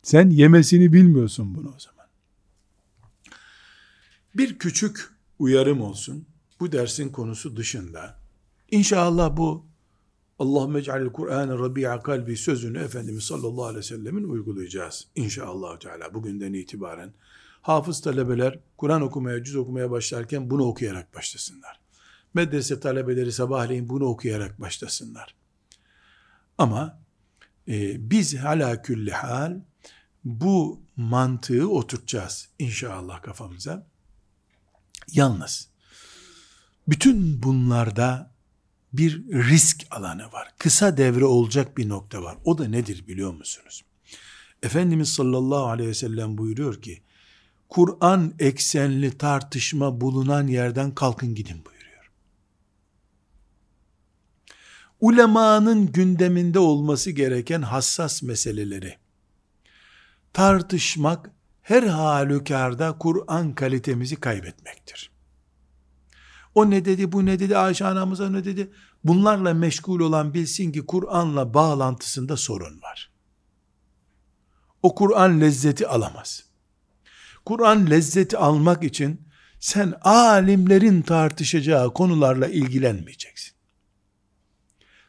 Sen 0.04 0.30
yemesini 0.30 0.94
bilmiyorsun 0.94 1.56
bunu 1.56 1.74
o 1.76 1.80
zaman. 1.80 2.08
Bir 4.36 4.60
küçük 4.60 5.10
uyarım 5.40 5.82
olsun. 5.82 6.26
Bu 6.60 6.72
dersin 6.72 7.10
konusu 7.10 7.58
dışında. 7.58 8.20
İnşallah 8.72 9.38
bu 9.38 9.66
Allahümme 10.40 10.80
ec'alil 10.80 11.10
Kur'an'ı 11.10 11.60
Rabi'a 11.60 12.04
kalbi 12.04 12.38
sözünü 12.38 12.80
Efendimiz 12.80 13.24
sallallahu 13.24 13.66
aleyhi 13.66 13.80
ve 13.80 13.84
sellemin 13.84 14.24
uygulayacağız. 14.24 15.08
İnşallah 15.16 15.80
Teala 15.80 16.14
bugünden 16.14 16.54
itibaren 16.54 17.14
hafız 17.62 18.02
talebeler 18.02 18.60
Kur'an 18.78 19.02
okumaya, 19.02 19.44
cüz 19.44 19.56
okumaya 19.56 19.92
başlarken 19.92 20.50
bunu 20.50 20.64
okuyarak 20.64 21.16
başlasınlar. 21.16 21.77
Medrese 22.38 22.80
talebeleri 22.80 23.32
sabahleyin 23.32 23.90
bunu 23.90 24.06
okuyarak 24.06 24.62
başlasınlar. 24.62 25.36
Ama 26.58 27.00
e, 27.68 28.10
biz 28.10 28.38
hala 28.38 28.82
külli 28.82 29.12
hal 29.12 29.60
bu 30.26 30.82
mantığı 30.96 31.70
oturtacağız 31.70 32.50
inşallah 32.60 33.22
kafamıza. 33.22 33.88
Yalnız 35.12 35.70
bütün 36.88 37.44
bunlarda 37.44 38.32
bir 38.94 39.24
risk 39.28 39.88
alanı 39.92 40.32
var. 40.32 40.48
Kısa 40.58 40.98
devre 40.98 41.26
olacak 41.26 41.78
bir 41.78 41.90
nokta 41.90 42.24
var. 42.24 42.38
O 42.46 42.58
da 42.58 42.68
nedir 42.68 43.08
biliyor 43.08 43.34
musunuz? 43.34 43.84
Efendimiz 44.64 45.10
sallallahu 45.10 45.66
aleyhi 45.66 45.90
ve 45.90 45.94
sellem 45.94 46.38
buyuruyor 46.38 46.82
ki, 46.82 47.02
Kur'an 47.70 48.34
eksenli 48.40 49.18
tartışma 49.18 50.02
bulunan 50.02 50.48
yerden 50.48 50.96
kalkın 50.96 51.36
gidin 51.36 51.56
buyuruyor. 51.56 51.77
Ulemanın 55.00 55.92
gündeminde 55.92 56.60
olması 56.60 57.12
gereken 57.12 57.62
hassas 57.62 58.24
meseleleri 58.24 58.98
tartışmak 60.34 61.32
her 61.62 61.84
halükarda 61.84 62.98
Kur'an 62.98 63.56
kalitemizi 63.56 64.16
kaybetmektir. 64.16 65.12
O 66.56 66.70
ne 66.70 66.86
dedi, 66.86 67.12
bu 67.12 67.26
ne 67.26 67.40
dedi, 67.40 67.58
Ayşe 67.58 67.86
anamıza 67.86 68.30
ne 68.30 68.46
dedi? 68.46 68.72
Bunlarla 69.04 69.54
meşgul 69.54 70.00
olan 70.00 70.34
bilsin 70.34 70.72
ki 70.72 70.86
Kur'an'la 70.86 71.54
bağlantısında 71.54 72.38
sorun 72.38 72.82
var. 72.82 73.12
o 74.84 74.96
Kur'an 74.96 75.42
lezzeti 75.42 75.88
alamaz. 75.88 76.44
Kur'an 77.46 77.90
lezzeti 77.90 78.38
almak 78.38 78.84
için 78.84 79.28
sen 79.60 79.94
alimlerin 80.02 81.02
tartışacağı 81.02 81.94
konularla 81.94 82.48
ilgilenmeyeceksin. 82.48 83.57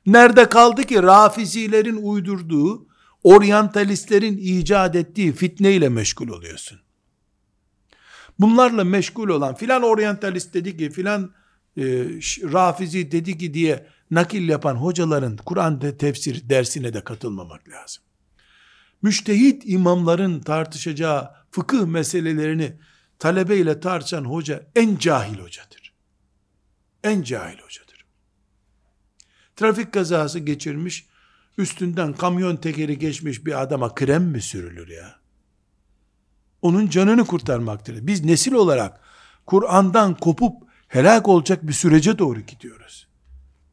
Nerede 0.08 0.48
kaldı 0.48 0.82
ki 0.82 1.02
rafizilerin 1.02 1.96
uydurduğu, 2.02 2.86
oryantalistlerin 3.22 4.36
icat 4.36 4.96
ettiği 4.96 5.32
fitneyle 5.32 5.88
meşgul 5.88 6.28
oluyorsun. 6.28 6.80
Bunlarla 8.38 8.84
meşgul 8.84 9.28
olan 9.28 9.54
filan 9.54 9.82
oryantalist 9.82 10.54
dedi 10.54 10.76
ki 10.76 10.90
filan 10.90 11.32
e, 11.76 11.82
rafizi 12.52 13.12
dedi 13.12 13.38
ki 13.38 13.54
diye 13.54 13.86
nakil 14.10 14.48
yapan 14.48 14.74
hocaların 14.74 15.36
Kur'an 15.36 15.80
tefsir 15.98 16.48
dersine 16.48 16.94
de 16.94 17.04
katılmamak 17.04 17.68
lazım. 17.68 18.02
Müştehit 19.02 19.62
imamların 19.66 20.40
tartışacağı 20.40 21.30
fıkıh 21.50 21.86
meselelerini 21.86 22.72
talebeyle 23.18 23.80
tartışan 23.80 24.24
hoca 24.24 24.66
en 24.76 24.96
cahil 24.96 25.38
hocadır. 25.38 25.92
En 27.04 27.22
cahil 27.22 27.58
hocadır. 27.58 27.87
Trafik 29.58 29.92
kazası 29.92 30.38
geçirmiş, 30.38 31.06
üstünden 31.58 32.12
kamyon 32.12 32.56
tekeri 32.56 32.98
geçmiş 32.98 33.46
bir 33.46 33.62
adama 33.62 33.94
krem 33.94 34.24
mi 34.24 34.42
sürülür 34.42 34.88
ya? 34.88 35.18
Onun 36.62 36.88
canını 36.88 37.24
kurtarmaktır. 37.24 38.06
Biz 38.06 38.24
nesil 38.24 38.52
olarak 38.52 39.00
Kur'an'dan 39.46 40.14
kopup 40.14 40.62
helak 40.88 41.28
olacak 41.28 41.66
bir 41.66 41.72
sürece 41.72 42.18
doğru 42.18 42.40
gidiyoruz. 42.40 43.08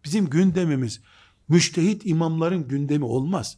Bizim 0.03 0.29
gündemimiz 0.29 1.01
müştehit 1.47 2.05
imamların 2.05 2.67
gündemi 2.67 3.05
olmaz. 3.05 3.57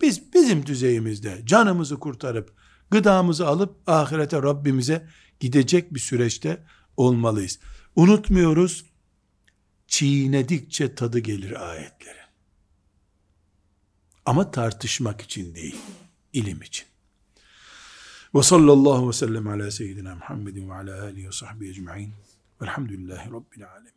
Biz 0.00 0.34
bizim 0.34 0.66
düzeyimizde 0.66 1.42
canımızı 1.44 1.98
kurtarıp 1.98 2.54
gıdamızı 2.90 3.46
alıp 3.46 3.76
ahirete 3.86 4.42
Rabbimize 4.42 5.08
gidecek 5.40 5.94
bir 5.94 6.00
süreçte 6.00 6.62
olmalıyız. 6.96 7.58
Unutmuyoruz, 7.94 8.84
çiğnedikçe 9.88 10.94
tadı 10.94 11.18
gelir 11.18 11.70
ayetleri. 11.70 12.18
Ama 14.26 14.50
tartışmak 14.50 15.20
için 15.20 15.54
değil, 15.54 15.76
ilim 16.32 16.62
için. 16.62 16.86
Ve 18.34 18.42
sallallahu 18.42 19.08
ve 19.08 19.12
sellem 19.12 19.48
ala 19.48 19.70
seyyidina 19.70 20.14
Muhammedin 20.14 20.70
ve 20.70 20.74
ala 20.74 21.02
alihi 21.02 21.28
ve 21.28 21.32
sahbihi 21.32 21.70
ecma'in. 21.70 22.12
Velhamdülillahi 22.62 23.30
Rabbil 23.30 23.70
alemin. 23.70 23.95